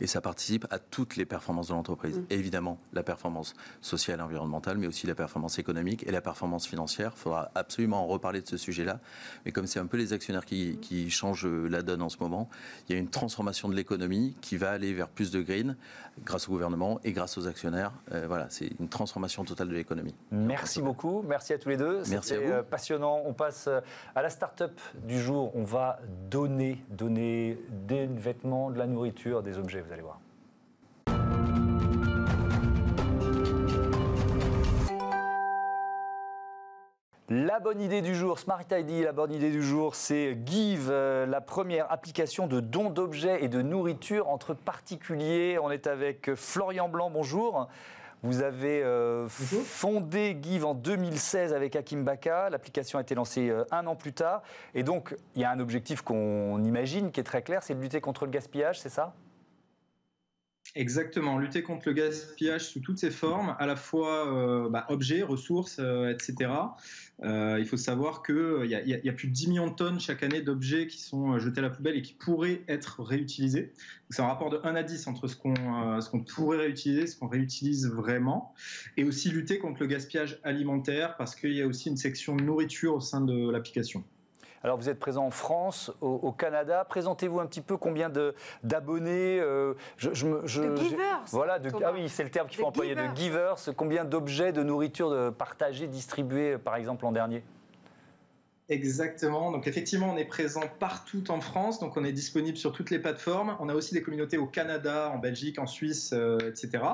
Et 0.00 0.06
ça 0.06 0.20
participe 0.20 0.68
à 0.70 0.78
toutes 0.78 1.16
les 1.16 1.24
performances 1.24 1.68
de 1.68 1.72
l'entreprise. 1.74 2.18
Mm. 2.18 2.26
Évidemment, 2.30 2.78
la 2.92 3.02
performance 3.02 3.54
sociale 3.80 4.20
et 4.20 4.22
environnementale, 4.22 4.78
mais 4.78 4.86
aussi 4.86 4.99
la 5.06 5.14
performance 5.14 5.58
économique 5.58 6.06
et 6.06 6.10
la 6.10 6.20
performance 6.20 6.66
financière. 6.66 7.12
Il 7.16 7.20
faudra 7.20 7.50
absolument 7.54 8.02
en 8.02 8.06
reparler 8.06 8.40
de 8.40 8.48
ce 8.48 8.56
sujet-là. 8.56 9.00
Mais 9.44 9.52
comme 9.52 9.66
c'est 9.66 9.80
un 9.80 9.86
peu 9.86 9.96
les 9.96 10.12
actionnaires 10.12 10.44
qui, 10.44 10.78
qui, 10.80 11.10
changent 11.10 11.46
la 11.46 11.82
donne 11.82 12.02
en 12.02 12.08
ce 12.08 12.18
moment, 12.20 12.48
il 12.88 12.94
y 12.94 12.96
a 12.96 12.98
une 12.98 13.10
transformation 13.10 13.68
de 13.68 13.74
l'économie 13.74 14.36
qui 14.40 14.56
va 14.56 14.70
aller 14.70 14.92
vers 14.92 15.08
plus 15.08 15.30
de 15.30 15.40
green 15.42 15.76
grâce 16.24 16.48
au 16.48 16.52
gouvernement 16.52 17.00
et 17.04 17.12
grâce 17.12 17.38
aux 17.38 17.46
actionnaires. 17.46 17.92
Euh, 18.12 18.24
voilà, 18.26 18.46
c'est 18.50 18.70
une 18.78 18.88
transformation 18.88 19.44
totale 19.44 19.68
de 19.68 19.74
l'économie. 19.74 20.14
Merci 20.30 20.82
beaucoup. 20.82 21.22
Merci 21.22 21.52
à 21.52 21.58
tous 21.58 21.68
les 21.68 21.76
deux. 21.76 22.02
Merci 22.08 22.34
à 22.34 22.40
vous. 22.40 22.50
Euh, 22.50 22.62
passionnant. 22.62 23.22
On 23.24 23.32
passe 23.32 23.66
euh, 23.68 23.80
à 24.14 24.22
la 24.22 24.30
start-up 24.30 24.78
du 25.04 25.20
jour. 25.20 25.52
On 25.54 25.64
va 25.64 25.98
donner, 26.30 26.84
donner 26.90 27.58
des 27.86 28.06
vêtements, 28.06 28.70
de 28.70 28.78
la 28.78 28.86
nourriture, 28.86 29.42
des 29.42 29.58
objets. 29.58 29.80
Vous 29.80 29.92
allez 29.92 30.02
voir. 30.02 30.20
La 37.32 37.60
bonne 37.60 37.80
idée 37.80 38.02
du 38.02 38.12
jour, 38.12 38.40
Smart 38.40 38.64
ID, 38.72 39.04
la 39.04 39.12
bonne 39.12 39.32
idée 39.32 39.52
du 39.52 39.62
jour, 39.62 39.94
c'est 39.94 40.36
Give, 40.44 40.88
euh, 40.90 41.26
la 41.26 41.40
première 41.40 41.92
application 41.92 42.48
de 42.48 42.58
dons 42.58 42.90
d'objets 42.90 43.44
et 43.44 43.48
de 43.48 43.62
nourriture 43.62 44.28
entre 44.28 44.52
particuliers. 44.52 45.56
On 45.62 45.70
est 45.70 45.86
avec 45.86 46.34
Florian 46.34 46.88
Blanc, 46.88 47.08
bonjour. 47.08 47.68
Vous 48.24 48.42
avez 48.42 48.82
euh, 48.82 49.28
fondé 49.28 50.36
Give 50.42 50.66
en 50.66 50.74
2016 50.74 51.54
avec 51.54 51.76
Hakim 51.76 52.02
Baka. 52.02 52.50
L'application 52.50 52.98
a 52.98 53.02
été 53.02 53.14
lancée 53.14 53.48
euh, 53.48 53.62
un 53.70 53.86
an 53.86 53.94
plus 53.94 54.12
tard. 54.12 54.42
Et 54.74 54.82
donc, 54.82 55.16
il 55.36 55.42
y 55.42 55.44
a 55.44 55.52
un 55.52 55.60
objectif 55.60 56.02
qu'on 56.02 56.60
imagine 56.64 57.12
qui 57.12 57.20
est 57.20 57.24
très 57.24 57.42
clair, 57.42 57.62
c'est 57.62 57.76
de 57.76 57.80
lutter 57.80 58.00
contre 58.00 58.24
le 58.24 58.32
gaspillage, 58.32 58.80
c'est 58.80 58.88
ça? 58.88 59.14
Exactement, 60.76 61.38
lutter 61.38 61.62
contre 61.62 61.88
le 61.88 61.94
gaspillage 61.94 62.66
sous 62.66 62.80
toutes 62.80 62.98
ses 62.98 63.10
formes, 63.10 63.56
à 63.58 63.66
la 63.66 63.74
fois 63.74 64.68
bah, 64.70 64.86
objets, 64.88 65.22
ressources, 65.22 65.80
etc. 65.80 66.48
Euh, 67.22 67.58
il 67.58 67.66
faut 67.66 67.76
savoir 67.76 68.22
qu'il 68.22 68.34
euh, 68.34 68.66
y, 68.66 69.08
a 69.08 69.12
plus 69.12 69.28
de 69.28 69.32
10 69.32 69.48
millions 69.48 69.66
de 69.66 69.74
tonnes 69.74 70.00
chaque 70.00 70.22
année 70.22 70.40
d'objets 70.40 70.86
qui 70.86 70.98
sont 71.00 71.32
euh, 71.32 71.38
jetés 71.38 71.58
à 71.58 71.62
la 71.62 71.70
poubelle 71.70 71.96
et 71.96 72.02
qui 72.02 72.14
pourraient 72.14 72.62
être 72.66 73.02
réutilisés. 73.02 73.72
C'est 74.08 74.22
un 74.22 74.26
rapport 74.26 74.48
de 74.48 74.58
1 74.64 74.74
à 74.74 74.82
10 74.82 75.06
entre 75.06 75.28
ce 75.28 75.36
qu'on 75.36 75.54
qu'on 76.10 76.20
pourrait 76.20 76.58
réutiliser 76.58 77.02
et 77.02 77.06
ce 77.06 77.18
qu'on 77.18 77.28
réutilise 77.28 77.88
vraiment. 77.88 78.54
Et 78.96 79.04
aussi 79.04 79.30
lutter 79.30 79.58
contre 79.58 79.80
le 79.80 79.86
gaspillage 79.86 80.40
alimentaire 80.44 81.16
parce 81.16 81.34
qu'il 81.34 81.52
y 81.52 81.60
a 81.60 81.66
aussi 81.66 81.88
une 81.90 81.98
section 81.98 82.36
nourriture 82.36 82.94
au 82.94 83.00
sein 83.00 83.20
de 83.20 83.50
l'application. 83.50 84.02
Alors 84.62 84.76
vous 84.76 84.90
êtes 84.90 84.98
présent 84.98 85.24
en 85.24 85.30
France, 85.30 85.90
au, 86.00 86.32
Canada. 86.32 86.84
Présentez-vous 86.84 87.40
un 87.40 87.46
petit 87.46 87.62
peu 87.62 87.76
combien 87.76 88.10
d'abonnés. 88.62 89.40
Euh, 89.40 89.74
je, 89.96 90.08
de 90.08 90.76
givers. 90.76 91.22
Voilà, 91.28 91.58
ah 91.82 91.92
oui, 91.92 92.08
c'est 92.08 92.24
le 92.24 92.30
terme 92.30 92.48
qu'il 92.48 92.60
faut 92.60 92.66
employer, 92.66 92.94
de 92.94 93.14
givers. 93.14 93.56
Combien 93.76 94.04
d'objets 94.04 94.52
de 94.52 94.62
nourriture 94.62 95.32
partagés, 95.38 95.86
distribués, 95.86 96.58
par 96.58 96.76
exemple, 96.76 97.04
l'an 97.04 97.12
dernier? 97.12 97.42
Exactement. 98.70 99.50
Donc 99.50 99.66
effectivement, 99.66 100.12
on 100.14 100.16
est 100.16 100.24
présent 100.24 100.62
partout 100.78 101.28
en 101.28 101.40
France. 101.40 101.80
Donc 101.80 101.96
on 101.96 102.04
est 102.04 102.12
disponible 102.12 102.56
sur 102.56 102.70
toutes 102.70 102.90
les 102.90 103.00
plateformes. 103.00 103.56
On 103.58 103.68
a 103.68 103.74
aussi 103.74 103.94
des 103.94 104.02
communautés 104.02 104.38
au 104.38 104.46
Canada, 104.46 105.10
en 105.12 105.18
Belgique, 105.18 105.58
en 105.58 105.66
Suisse, 105.66 106.12
euh, 106.12 106.38
etc. 106.48 106.84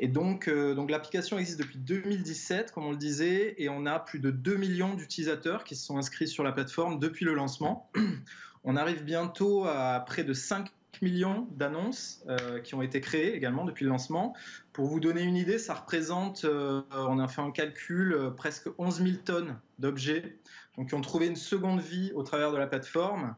Et 0.00 0.08
donc, 0.08 0.48
euh, 0.48 0.74
donc 0.74 0.90
l'application 0.90 1.38
existe 1.38 1.60
depuis 1.60 1.78
2017, 1.78 2.72
comme 2.72 2.86
on 2.86 2.90
le 2.90 2.96
disait, 2.96 3.54
et 3.58 3.68
on 3.68 3.86
a 3.86 4.00
plus 4.00 4.18
de 4.18 4.32
2 4.32 4.56
millions 4.56 4.94
d'utilisateurs 4.94 5.62
qui 5.62 5.76
se 5.76 5.86
sont 5.86 5.96
inscrits 5.96 6.26
sur 6.26 6.42
la 6.42 6.50
plateforme 6.50 6.98
depuis 6.98 7.24
le 7.24 7.34
lancement. 7.34 7.88
On 8.64 8.76
arrive 8.76 9.02
bientôt 9.02 9.64
à 9.64 9.98
près 10.06 10.22
de 10.22 10.32
5 10.32 10.70
millions 11.00 11.48
d'annonces 11.50 12.22
euh, 12.28 12.60
qui 12.60 12.76
ont 12.76 12.82
été 12.82 13.00
créées 13.00 13.34
également 13.34 13.64
depuis 13.64 13.84
le 13.84 13.90
lancement. 13.90 14.34
Pour 14.72 14.86
vous 14.86 15.00
donner 15.00 15.22
une 15.22 15.34
idée, 15.34 15.58
ça 15.58 15.74
représente, 15.74 16.46
on 16.46 17.18
a 17.18 17.26
fait 17.26 17.40
un 17.40 17.50
calcul, 17.50 18.16
presque 18.36 18.68
11 18.78 19.02
000 19.02 19.16
tonnes 19.24 19.58
d'objets 19.80 20.38
donc 20.76 20.88
qui 20.88 20.94
ont 20.94 21.00
trouvé 21.00 21.26
une 21.26 21.36
seconde 21.36 21.80
vie 21.80 22.12
au 22.14 22.22
travers 22.22 22.52
de 22.52 22.56
la 22.56 22.66
plateforme. 22.66 23.34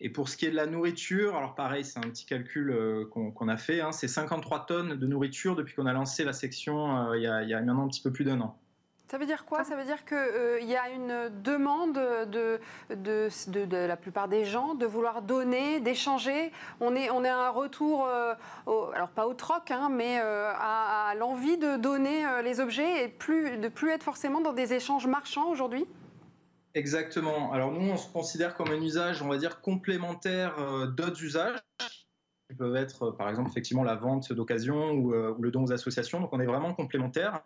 Et 0.00 0.08
pour 0.08 0.28
ce 0.28 0.36
qui 0.36 0.46
est 0.46 0.50
de 0.50 0.56
la 0.56 0.66
nourriture, 0.66 1.36
alors 1.36 1.54
pareil, 1.54 1.84
c'est 1.84 1.98
un 1.98 2.08
petit 2.08 2.24
calcul 2.24 2.70
euh, 2.70 3.04
qu'on 3.04 3.48
a 3.48 3.56
fait, 3.56 3.80
hein, 3.80 3.92
c'est 3.92 4.08
53 4.08 4.66
tonnes 4.66 4.94
de 4.94 5.06
nourriture 5.06 5.54
depuis 5.54 5.74
qu'on 5.74 5.86
a 5.86 5.92
lancé 5.92 6.24
la 6.24 6.32
section 6.32 7.10
euh, 7.10 7.16
il, 7.16 7.22
y 7.22 7.26
a, 7.26 7.60
maintenant 7.60 7.84
un 7.84 7.88
petit 7.88 8.00
peu 8.00 8.12
plus 8.12 8.24
d'un 8.24 8.40
an. 8.40 8.58
Ça 9.10 9.16
veut 9.16 9.24
dire 9.24 9.46
quoi? 9.46 9.64
Ça 9.64 9.74
veut 9.74 9.86
dire 9.86 10.04
qu'il 10.04 10.18
euh, 10.18 10.60
y 10.60 10.76
a 10.76 10.90
une 10.90 11.30
demande 11.42 11.94
de, 11.94 12.60
la 13.86 13.96
plupart 13.96 14.28
des 14.28 14.44
gens 14.44 14.74
de 14.74 14.84
vouloir 14.84 15.22
donner, 15.22 15.80
d'échanger. 15.80 16.52
On 16.80 16.94
est, 16.94 17.08
on 17.10 17.24
est 17.24 17.28
à 17.28 17.38
un 17.38 17.50
retour, 17.50 18.06
alors 18.06 19.08
pas 19.08 19.26
au 19.26 19.32
troc, 19.32 19.70
hein, 19.70 19.88
mais 19.90 20.18
à, 20.18 21.08
à 21.08 21.14
l'envie 21.14 21.56
de 21.56 21.76
donner 21.76 22.22
les 22.44 22.60
objets 22.60 23.04
et 23.04 23.08
plus, 23.08 23.56
de 23.56 23.68
plus 23.68 23.90
être 23.90 24.02
forcément 24.02 24.42
dans 24.42 24.52
des 24.52 24.74
échanges 24.74 25.06
marchands 25.06 25.48
aujourd'hui? 25.48 25.86
Exactement. 26.78 27.50
Alors 27.50 27.72
nous, 27.72 27.90
on 27.90 27.96
se 27.96 28.08
considère 28.08 28.54
comme 28.54 28.70
un 28.70 28.80
usage, 28.80 29.20
on 29.20 29.28
va 29.28 29.36
dire, 29.36 29.60
complémentaire 29.60 30.56
euh, 30.60 30.86
d'autres 30.86 31.20
usages 31.24 31.58
qui 32.48 32.54
peuvent 32.56 32.76
être, 32.76 33.08
euh, 33.08 33.12
par 33.12 33.28
exemple, 33.28 33.50
effectivement, 33.50 33.82
la 33.82 33.96
vente 33.96 34.32
d'occasion 34.32 35.10
euh, 35.10 35.32
ou, 35.32 35.42
le 35.42 35.50
don 35.50 35.64
aux 35.64 35.72
associations. 35.72 36.20
Donc 36.20 36.32
on 36.32 36.38
est 36.38 36.46
vraiment 36.46 36.72
complémentaire. 36.74 37.40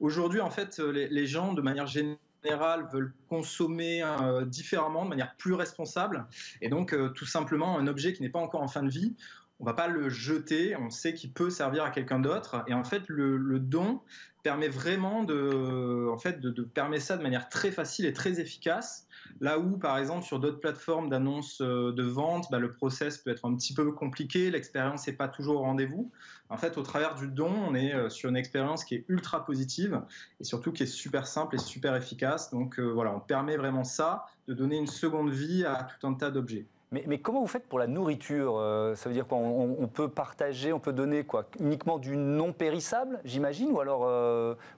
Aujourd'hui, 0.00 0.40
en 0.40 0.48
fait, 0.48 0.78
les, 0.78 1.26
gens, 1.26 1.52
de 1.52 1.60
manière 1.60 1.86
générale, 1.86 2.88
veulent 2.90 3.12
consommer 3.28 4.04
différemment, 4.46 5.04
de 5.04 5.10
manière 5.10 5.34
plus 5.36 5.54
responsable. 5.54 6.26
Et 6.60 6.68
donc, 6.68 6.94
tout 7.14 7.24
simplement, 7.24 7.78
un 7.78 7.86
objet 7.86 8.12
qui 8.12 8.22
n'est 8.22 8.28
pas 8.28 8.38
encore 8.38 8.62
en 8.62 8.68
fin 8.68 8.82
de 8.82 8.90
vie, 8.90 9.16
on 9.58 9.64
va 9.64 9.72
pas 9.72 9.88
le 9.88 10.10
jeter, 10.10 10.76
on 10.76 10.90
sait 10.90 11.14
qu'il 11.14 11.32
peut 11.32 11.48
servir 11.48 11.84
à 11.84 11.90
quelqu'un 11.90 12.20
d'autre. 12.20 12.62
Et 12.68 12.74
en 12.74 12.84
fait, 12.84 13.02
le 13.08 13.58
don 13.58 14.02
permet 14.46 14.68
vraiment 14.68 15.24
de, 15.24 16.08
en 16.08 16.18
fait, 16.18 16.40
de, 16.40 16.54
ça 17.00 17.16
de 17.16 17.22
manière 17.24 17.48
très 17.48 17.72
facile 17.72 18.06
et 18.06 18.12
très 18.12 18.38
efficace. 18.38 19.08
Là 19.40 19.58
où, 19.58 19.76
par 19.76 19.98
exemple, 19.98 20.24
sur 20.24 20.38
d'autres 20.38 20.60
plateformes 20.60 21.08
d'annonce 21.08 21.60
euh, 21.60 21.90
de 21.90 22.04
vente, 22.04 22.46
bah, 22.52 22.60
le 22.60 22.72
process 22.72 23.18
peut 23.18 23.30
être 23.30 23.44
un 23.44 23.56
petit 23.56 23.74
peu 23.74 23.90
compliqué, 23.90 24.52
l'expérience 24.52 25.04
n'est 25.08 25.14
pas 25.14 25.26
toujours 25.26 25.56
au 25.56 25.64
rendez-vous. 25.64 26.12
En 26.48 26.56
fait, 26.58 26.78
au 26.78 26.82
travers 26.82 27.16
du 27.16 27.26
don, 27.26 27.52
on 27.68 27.74
est 27.74 27.92
euh, 27.92 28.08
sur 28.08 28.30
une 28.30 28.36
expérience 28.36 28.84
qui 28.84 28.94
est 28.94 29.04
ultra 29.08 29.44
positive 29.44 30.00
et 30.38 30.44
surtout 30.44 30.70
qui 30.70 30.84
est 30.84 30.86
super 30.86 31.26
simple 31.26 31.56
et 31.56 31.58
super 31.58 31.96
efficace. 31.96 32.52
Donc 32.52 32.78
euh, 32.78 32.84
voilà, 32.84 33.12
on 33.16 33.18
permet 33.18 33.56
vraiment 33.56 33.82
ça, 33.82 34.26
de 34.46 34.54
donner 34.54 34.76
une 34.76 34.86
seconde 34.86 35.30
vie 35.30 35.64
à 35.64 35.88
tout 35.98 36.06
un 36.06 36.14
tas 36.14 36.30
d'objets. 36.30 36.66
Mais, 36.92 37.18
comment 37.18 37.40
vous 37.40 37.48
faites 37.48 37.66
pour 37.66 37.78
la 37.78 37.88
nourriture 37.88 38.62
Ça 38.94 39.08
veut 39.08 39.14
dire 39.14 39.26
quoi? 39.26 39.38
On, 39.38 39.88
peut 39.88 40.08
partager, 40.08 40.72
on 40.72 40.78
peut 40.78 40.92
donner 40.92 41.24
quoi? 41.24 41.46
Uniquement 41.58 41.98
du 41.98 42.16
non 42.16 42.52
périssable, 42.52 43.20
j'imagine 43.24 43.70
ou, 43.72 43.80
alors, 43.80 44.02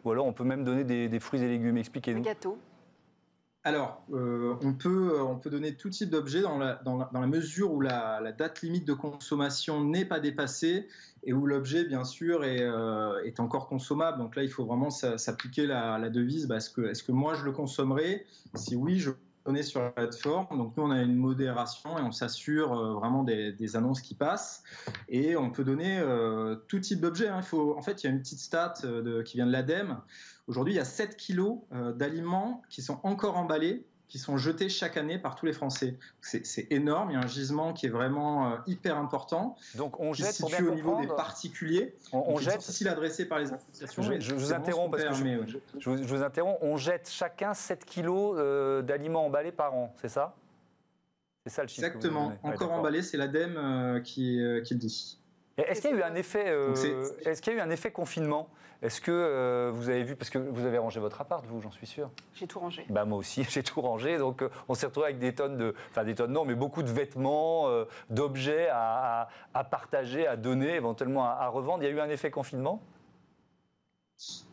ou 0.04 0.10
alors 0.10 0.26
on 0.26 0.32
peut 0.32 0.44
même 0.44 0.64
donner 0.64 0.84
des, 0.84 1.20
fruits 1.20 1.42
et 1.42 1.48
légumes? 1.48 1.76
Expliquez-nous. 1.76 2.22
gâteau 2.22 2.58
alors, 3.68 4.02
euh, 4.14 4.54
on, 4.62 4.72
peut, 4.72 5.20
on 5.20 5.36
peut 5.36 5.50
donner 5.50 5.74
tout 5.74 5.90
type 5.90 6.08
d'objet 6.08 6.40
dans 6.40 6.56
la, 6.56 6.76
dans, 6.76 6.96
la, 6.96 7.26
mesure 7.26 7.70
où 7.72 7.82
la, 7.82 8.32
date 8.32 8.62
limite 8.62 8.86
de 8.86 8.94
consommation 8.94 9.84
n'est 9.84 10.06
pas 10.06 10.20
dépassée 10.20 10.88
et 11.24 11.34
où 11.34 11.44
l'objet, 11.44 11.84
bien 11.84 12.04
sûr, 12.04 12.44
est, 12.44 12.62
euh, 12.62 13.22
est, 13.24 13.40
encore 13.40 13.68
consommable. 13.68 14.16
Donc 14.16 14.36
là, 14.36 14.42
il 14.42 14.48
faut 14.48 14.64
vraiment 14.64 14.88
s'appliquer 14.88 15.66
la, 15.66 16.08
devise. 16.08 16.46
Bah, 16.46 16.56
est-ce, 16.56 16.70
que, 16.70 16.80
est-ce 16.80 17.02
que 17.02 17.12
moi, 17.12 17.34
je 17.34 17.44
le 17.44 17.52
consommerai? 17.52 18.24
Si 18.54 18.74
oui, 18.74 18.98
je 18.98 19.10
donner 19.48 19.62
sur 19.62 19.82
la 19.82 19.90
plateforme. 19.90 20.56
Donc 20.56 20.76
nous, 20.76 20.84
on 20.84 20.90
a 20.90 21.02
une 21.02 21.16
modération 21.16 21.98
et 21.98 22.02
on 22.02 22.12
s'assure 22.12 22.72
euh, 22.72 22.94
vraiment 22.94 23.24
des, 23.24 23.76
annonces 23.76 24.00
qui 24.00 24.14
passent. 24.14 24.62
Et 25.08 25.36
on 25.36 25.50
peut 25.50 25.64
donner 25.64 26.02
tout 26.68 26.78
type 26.78 27.00
d'objet. 27.00 27.28
Hein. 27.28 27.40
en 27.52 27.82
fait, 27.82 28.02
il 28.02 28.06
y 28.06 28.10
a 28.10 28.12
une 28.12 28.20
petite 28.20 28.38
stat 28.38 28.74
de, 28.82 29.22
qui 29.22 29.36
vient 29.36 29.46
de 29.46 29.52
l'ADEME. 29.52 29.98
Aujourd'hui, 30.48 30.72
il 30.72 30.76
y 30.78 30.80
a 30.80 30.86
7 30.86 31.16
kilos 31.16 31.58
euh, 31.72 31.92
d'aliments 31.92 32.62
qui 32.70 32.80
sont 32.80 33.00
encore 33.02 33.36
emballés, 33.36 33.86
qui 34.08 34.18
sont 34.18 34.38
jetés 34.38 34.68
chaque 34.68 34.96
année 34.96 35.18
par 35.18 35.36
tous 35.36 35.46
les 35.46 35.52
Français. 35.52 35.96
C'est 36.20 36.66
énorme, 36.70 37.10
il 37.10 37.14
y 37.14 37.16
a 37.16 37.20
un 37.20 37.26
gisement 37.26 37.72
qui 37.72 37.86
est 37.86 37.90
vraiment 37.90 38.52
euh, 38.52 38.56
hyper 38.66 38.96
important. 38.96 39.56
Donc 39.76 40.00
on 40.00 40.12
jette 40.14 40.38
pour 40.40 40.48
bien 40.48 40.66
au 40.66 40.74
niveau 40.74 41.00
des 41.00 41.06
particuliers. 41.06 41.94
On, 42.12 42.38
jette 42.38 42.58
difficile 42.58 42.88
adressé 42.88 43.26
par 43.26 43.38
les 43.38 43.52
associations. 43.52 44.02
Je, 44.18 44.34
vous 44.34 44.52
interromps 44.52 44.90
parce 44.90 45.20
que 45.20 45.24
je, 45.78 45.90
vous 45.90 46.22
interromps. 46.22 46.58
On 46.62 46.76
jette 46.76 47.08
chacun 47.10 47.52
7 47.52 47.84
kilos 47.84 48.36
euh, 48.38 48.82
d'aliments 48.82 49.26
emballés 49.26 49.52
par 49.52 49.74
an, 49.74 49.94
c'est 50.00 50.08
ça? 50.08 50.34
C'est 51.44 51.52
ça 51.52 51.62
le 51.62 51.68
chiffre. 51.68 51.86
Exactement. 51.86 52.32
encore 52.42 52.72
emballé, 52.72 53.02
c'est 53.02 53.16
l'ADEME 53.16 54.02
qui, 54.02 54.40
qui 54.64 54.74
le 54.74 54.80
dit. 54.80 55.18
Est-ce 55.58 55.80
qu'il 55.80 55.90
y 55.90 55.94
a 55.94 55.96
eu 55.96 56.02
un 56.02 56.14
effet, 56.14 56.54
est-ce 57.26 57.42
qu'il 57.42 57.52
y 57.52 57.56
a 57.56 57.58
eu 57.58 57.62
un 57.62 57.70
effet 57.70 57.90
confinement? 57.90 58.48
Est-ce 58.80 59.00
que 59.00 59.10
euh, 59.10 59.72
vous 59.74 59.88
avez 59.88 60.04
vu, 60.04 60.14
parce 60.14 60.30
que 60.30 60.38
vous 60.38 60.64
avez 60.64 60.78
rangé 60.78 61.00
votre 61.00 61.20
appart, 61.20 61.44
vous, 61.46 61.60
j'en 61.60 61.72
suis 61.72 61.86
sûr 61.86 62.10
J'ai 62.34 62.46
tout 62.46 62.60
rangé. 62.60 62.86
Bah, 62.90 63.04
moi 63.04 63.18
aussi, 63.18 63.44
j'ai 63.48 63.64
tout 63.64 63.80
rangé. 63.80 64.18
Donc, 64.18 64.42
euh, 64.42 64.50
on 64.68 64.74
s'est 64.74 64.86
retrouvé 64.86 65.06
avec 65.06 65.18
des 65.18 65.34
tonnes 65.34 65.56
de. 65.56 65.74
Enfin, 65.90 66.04
des 66.04 66.14
tonnes, 66.14 66.32
non, 66.32 66.44
mais 66.44 66.54
beaucoup 66.54 66.84
de 66.84 66.90
vêtements, 66.90 67.68
euh, 67.68 67.86
d'objets 68.08 68.68
à, 68.70 69.28
partager, 69.70 70.26
à 70.28 70.36
donner, 70.36 70.74
éventuellement 70.74 71.24
à, 71.24 71.48
revendre. 71.48 71.82
Il 71.82 71.86
y 71.86 71.88
a 71.88 71.92
eu 71.92 72.00
un 72.00 72.08
effet 72.08 72.30
confinement? 72.30 72.80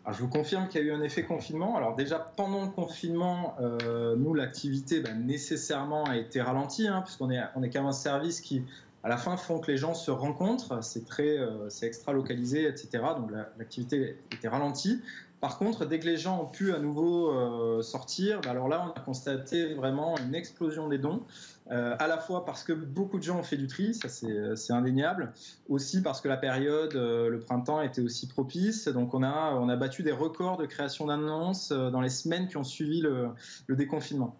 Je 0.07 0.19
vous 0.19 0.27
confirme 0.27 0.67
qu'il 0.67 0.81
y 0.81 0.83
a 0.83 0.93
eu 0.93 0.95
un 0.95 1.01
effet 1.01 1.23
confinement. 1.23 1.75
Alors 1.75 1.95
déjà 1.95 2.19
pendant 2.19 2.61
le 2.61 2.69
confinement, 2.69 3.55
nous 4.15 4.35
l'activité 4.35 4.99
bah, 4.99 5.13
nécessairement 5.13 6.03
a 6.03 6.17
été 6.17 6.39
ralentie, 6.39 6.87
hein, 6.87 7.01
puisqu'on 7.01 7.31
est, 7.31 7.41
on 7.55 7.63
est 7.63 7.71
quand 7.71 7.79
même 7.79 7.89
un 7.89 7.91
service 7.91 8.41
qui 8.41 8.63
à 9.05 9.07
la 9.07 9.17
fin 9.17 9.37
font 9.37 9.59
que 9.59 9.71
les 9.71 9.77
gens 9.77 9.93
se 9.93 10.09
rencontrent. 10.09 10.83
C'est 10.83 11.05
très, 11.05 11.37
euh, 11.37 11.69
c'est 11.69 11.85
extra 11.85 12.11
localisé, 12.11 12.67
etc. 12.67 13.03
Donc 13.15 13.29
l'activité 13.59 14.17
était 14.31 14.47
ralentie. 14.47 14.99
Par 15.41 15.59
contre, 15.59 15.85
dès 15.85 15.99
que 15.99 16.07
les 16.07 16.17
gens 16.17 16.41
ont 16.41 16.47
pu 16.47 16.73
à 16.73 16.79
nouveau 16.79 17.29
euh, 17.29 17.83
sortir, 17.83 18.41
bah, 18.41 18.49
alors 18.49 18.67
là, 18.67 18.83
on 18.83 18.99
a 18.99 19.03
constaté 19.03 19.75
vraiment 19.75 20.17
une 20.17 20.33
explosion 20.33 20.87
des 20.87 20.97
dons. 20.97 21.21
Euh, 21.69 21.95
à 21.99 22.07
la 22.07 22.17
fois 22.17 22.45
parce 22.45 22.63
que 22.63 22.73
beaucoup 22.73 23.19
de 23.19 23.23
gens 23.23 23.37
ont 23.37 23.43
fait 23.43 23.57
du 23.57 23.67
tri, 23.67 23.93
ça 23.93 24.07
c'est 24.09 24.73
indéniable, 24.73 25.33
aussi 25.69 26.01
parce 26.01 26.19
que 26.19 26.27
la 26.27 26.37
période, 26.37 26.93
le 26.93 27.39
printemps 27.39 27.81
était 27.81 28.01
aussi 28.01 28.27
propice, 28.27 28.87
donc 28.87 29.15
on 29.15 29.23
a, 29.23 29.53
on 29.55 29.67
a 29.69 29.75
battu 29.75 30.03
des 30.03 30.11
records 30.11 30.57
de 30.57 30.67
création 30.67 31.07
d'annonces 31.07 31.69
dans 31.69 32.01
les 32.01 32.09
semaines 32.09 32.47
qui 32.47 32.57
ont 32.57 32.63
suivi 32.63 33.01
le 33.01 33.75
déconfinement. 33.75 34.35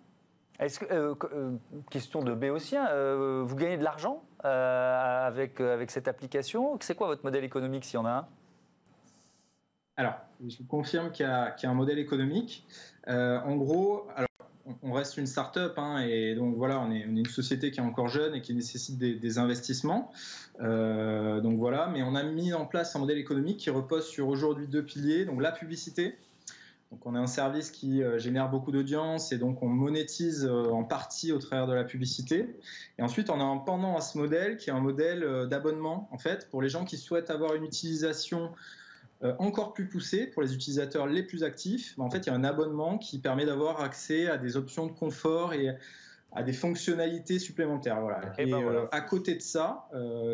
Est-ce 0.60 0.80
que, 0.80 1.16
question 1.90 2.24
de 2.24 2.34
Béotien, 2.34 2.88
vous 3.44 3.56
gagnez 3.56 3.78
de 3.78 3.84
l'argent? 3.84 4.24
Avec, 4.46 5.60
avec 5.60 5.92
cette 5.92 6.08
application 6.08 6.78
C'est 6.82 6.96
quoi 6.96 7.08
votre 7.08 7.24
modèle 7.24 7.44
économique 7.44 7.86
s'il 7.86 7.96
y 7.96 7.98
en 7.98 8.06
a 8.06 8.12
un? 8.12 8.28
Alors, 9.98 10.16
je 10.46 10.58
confirme 10.68 11.12
qu'il 11.12 11.26
y, 11.26 11.30
a 11.30 11.56
un 11.64 11.74
modèle 11.74 12.00
économique. 12.00 12.66
en 13.08 13.56
gros, 13.56 14.08
alors, 14.16 14.28
on 14.82 14.94
reste 14.94 15.18
une 15.18 15.28
start-up 15.28 15.74
hein, 15.78 16.00
et 16.00 16.36
donc 16.36 16.56
voilà, 16.56 16.80
on 16.80 16.92
est, 16.92 17.00
une 17.02 17.26
société 17.28 17.72
qui 17.72 17.80
est 17.80 17.84
encore 17.84 18.08
jeune 18.08 18.34
et 18.34 18.42
qui 18.42 18.54
nécessite 18.54 18.98
des 18.98 19.38
investissements. 19.38 20.12
donc 20.60 21.58
voilà, 21.58 21.88
mais 21.88 22.04
on 22.04 22.16
a 22.16 22.24
mis 22.24 22.54
en 22.54 22.66
place 22.66 22.96
un 22.96 23.00
modèle 23.00 23.18
économique 23.18 23.58
qui 23.58 23.70
repose 23.70 24.06
sur 24.08 24.28
aujourd'hui 24.28 24.68
deux 24.68 24.84
piliers, 24.84 25.26
donc 25.26 25.42
la 25.42 25.52
publicité 25.52 26.18
donc 26.96 27.06
on 27.06 27.16
a 27.16 27.20
un 27.20 27.28
service 27.28 27.72
qui 27.72 28.02
euh, 28.02 28.18
génère 28.18 28.50
beaucoup 28.50 28.72
d'audience 28.72 29.34
et 29.34 29.38
donc 29.38 29.62
on 29.62 29.68
monétise 29.68 30.46
euh, 30.46 30.70
en 30.70 30.86
partie 30.86 31.34
au 31.34 31.40
travers 31.40 31.68
de 31.68 31.74
la 31.74 31.84
publicité. 31.84 32.56
Et 32.98 33.04
ensuite 33.04 33.30
on 33.30 33.42
a 33.42 33.44
un 33.44 33.58
pendant 33.58 33.98
à 33.98 34.02
ce 34.02 34.18
modèle 34.18 34.56
qui 34.56 34.70
est 34.70 34.74
un 34.74 34.80
modèle 34.80 35.22
euh, 35.24 35.46
d'abonnement 35.46 36.08
en 36.14 36.18
fait 36.18 36.50
pour 36.50 36.62
les 36.62 36.70
gens 36.70 36.86
qui 36.86 36.96
souhaitent 36.96 37.30
avoir 37.30 37.56
une 37.56 37.66
utilisation 37.66 38.52
encore 39.40 39.74
plus 39.74 39.88
poussée 39.88 40.28
pour 40.28 40.44
les 40.44 40.54
utilisateurs 40.54 41.08
les 41.08 41.24
plus 41.24 41.44
actifs. 41.44 41.96
En 41.98 42.12
fait 42.12 42.20
il 42.20 42.28
y 42.28 42.30
a 42.30 42.36
un 42.36 42.44
abonnement 42.44 42.98
qui 42.98 43.18
permet 43.18 43.46
d'avoir 43.46 43.82
accès 43.82 44.28
à 44.28 44.38
des 44.38 44.56
options 44.56 44.86
de 44.86 44.92
confort 44.92 45.54
et 45.54 45.76
à 46.34 46.44
des 46.44 46.54
fonctionnalités 46.54 47.40
supplémentaires. 47.40 48.02
Voilà. 48.02 48.34
Et, 48.38 48.46
ben 48.46 48.88
à 48.92 49.02
côté 49.02 49.34
de 49.34 49.42
ça, 49.42 49.90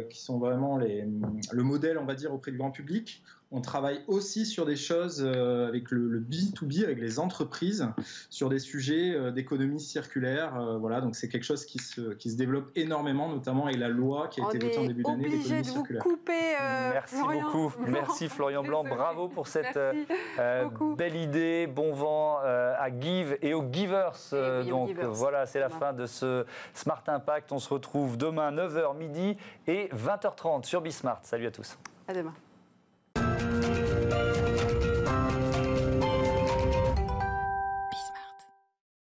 qui 0.09 0.19
sont 0.19 0.39
vraiment 0.39 0.77
les, 0.77 1.07
le 1.51 1.63
modèle, 1.63 1.99
on 1.99 2.05
va 2.05 2.15
dire, 2.15 2.33
auprès 2.33 2.51
du 2.51 2.57
grand 2.57 2.71
public, 2.71 3.23
on 3.51 3.59
travaille 3.59 4.01
aussi 4.07 4.45
sur 4.45 4.65
des 4.65 4.77
choses 4.77 5.21
euh, 5.25 5.67
avec 5.67 5.91
le, 5.91 6.19
B2B, 6.21 6.85
avec 6.85 6.99
les 6.99 7.19
entreprises, 7.19 7.87
sur 8.29 8.49
des 8.49 8.59
sujets 8.59 9.13
euh, 9.13 9.31
d'économie 9.31 9.81
circulaire. 9.81 10.55
Euh, 10.55 10.77
voilà, 10.77 11.01
donc 11.01 11.15
c'est 11.17 11.27
quelque 11.27 11.43
chose 11.43 11.65
qui 11.65 11.79
se, 11.79 12.13
qui 12.13 12.31
se 12.31 12.37
développe 12.37 12.71
énormément, 12.75 13.27
notamment 13.27 13.65
avec 13.65 13.77
la 13.77 13.89
loi 13.89 14.29
qui 14.29 14.41
a 14.41 14.45
été 14.45 14.57
votée 14.57 14.77
en 14.77 14.85
début 14.85 15.03
d'année 15.03 15.29
d'économie 15.29 15.65
circulaire. 15.65 16.01
couper, 16.01 16.55
Merci 16.93 17.15
beaucoup. 17.21 17.73
Merci 17.87 18.29
Florian 18.29 18.63
Blanc. 18.63 18.85
Bravo 18.85 19.27
pour 19.27 19.47
cette 19.47 19.77
belle 20.37 21.15
idée. 21.15 21.67
Bon 21.67 21.93
vent 21.93 22.37
à 22.37 22.87
Give 22.99 23.37
et 23.41 23.53
aux 23.53 23.65
Givers. 23.69 24.17
donc 24.69 24.97
voilà, 25.11 25.45
c'est 25.45 25.59
la 25.59 25.69
fin 25.69 25.91
de 25.91 26.05
ce 26.05 26.45
Smart 26.73 27.03
Impact. 27.07 27.51
On 27.51 27.59
se 27.59 27.69
retrouve 27.69 28.17
demain 28.17 28.51
9h 28.51 28.97
midi 28.97 29.35
et 29.67 29.89
20h30 29.89 30.63
sur 30.63 30.81
Bismart. 30.81 31.19
Salut 31.23 31.47
à 31.47 31.51
tous. 31.51 31.77
À 32.07 32.13
demain. 32.13 32.33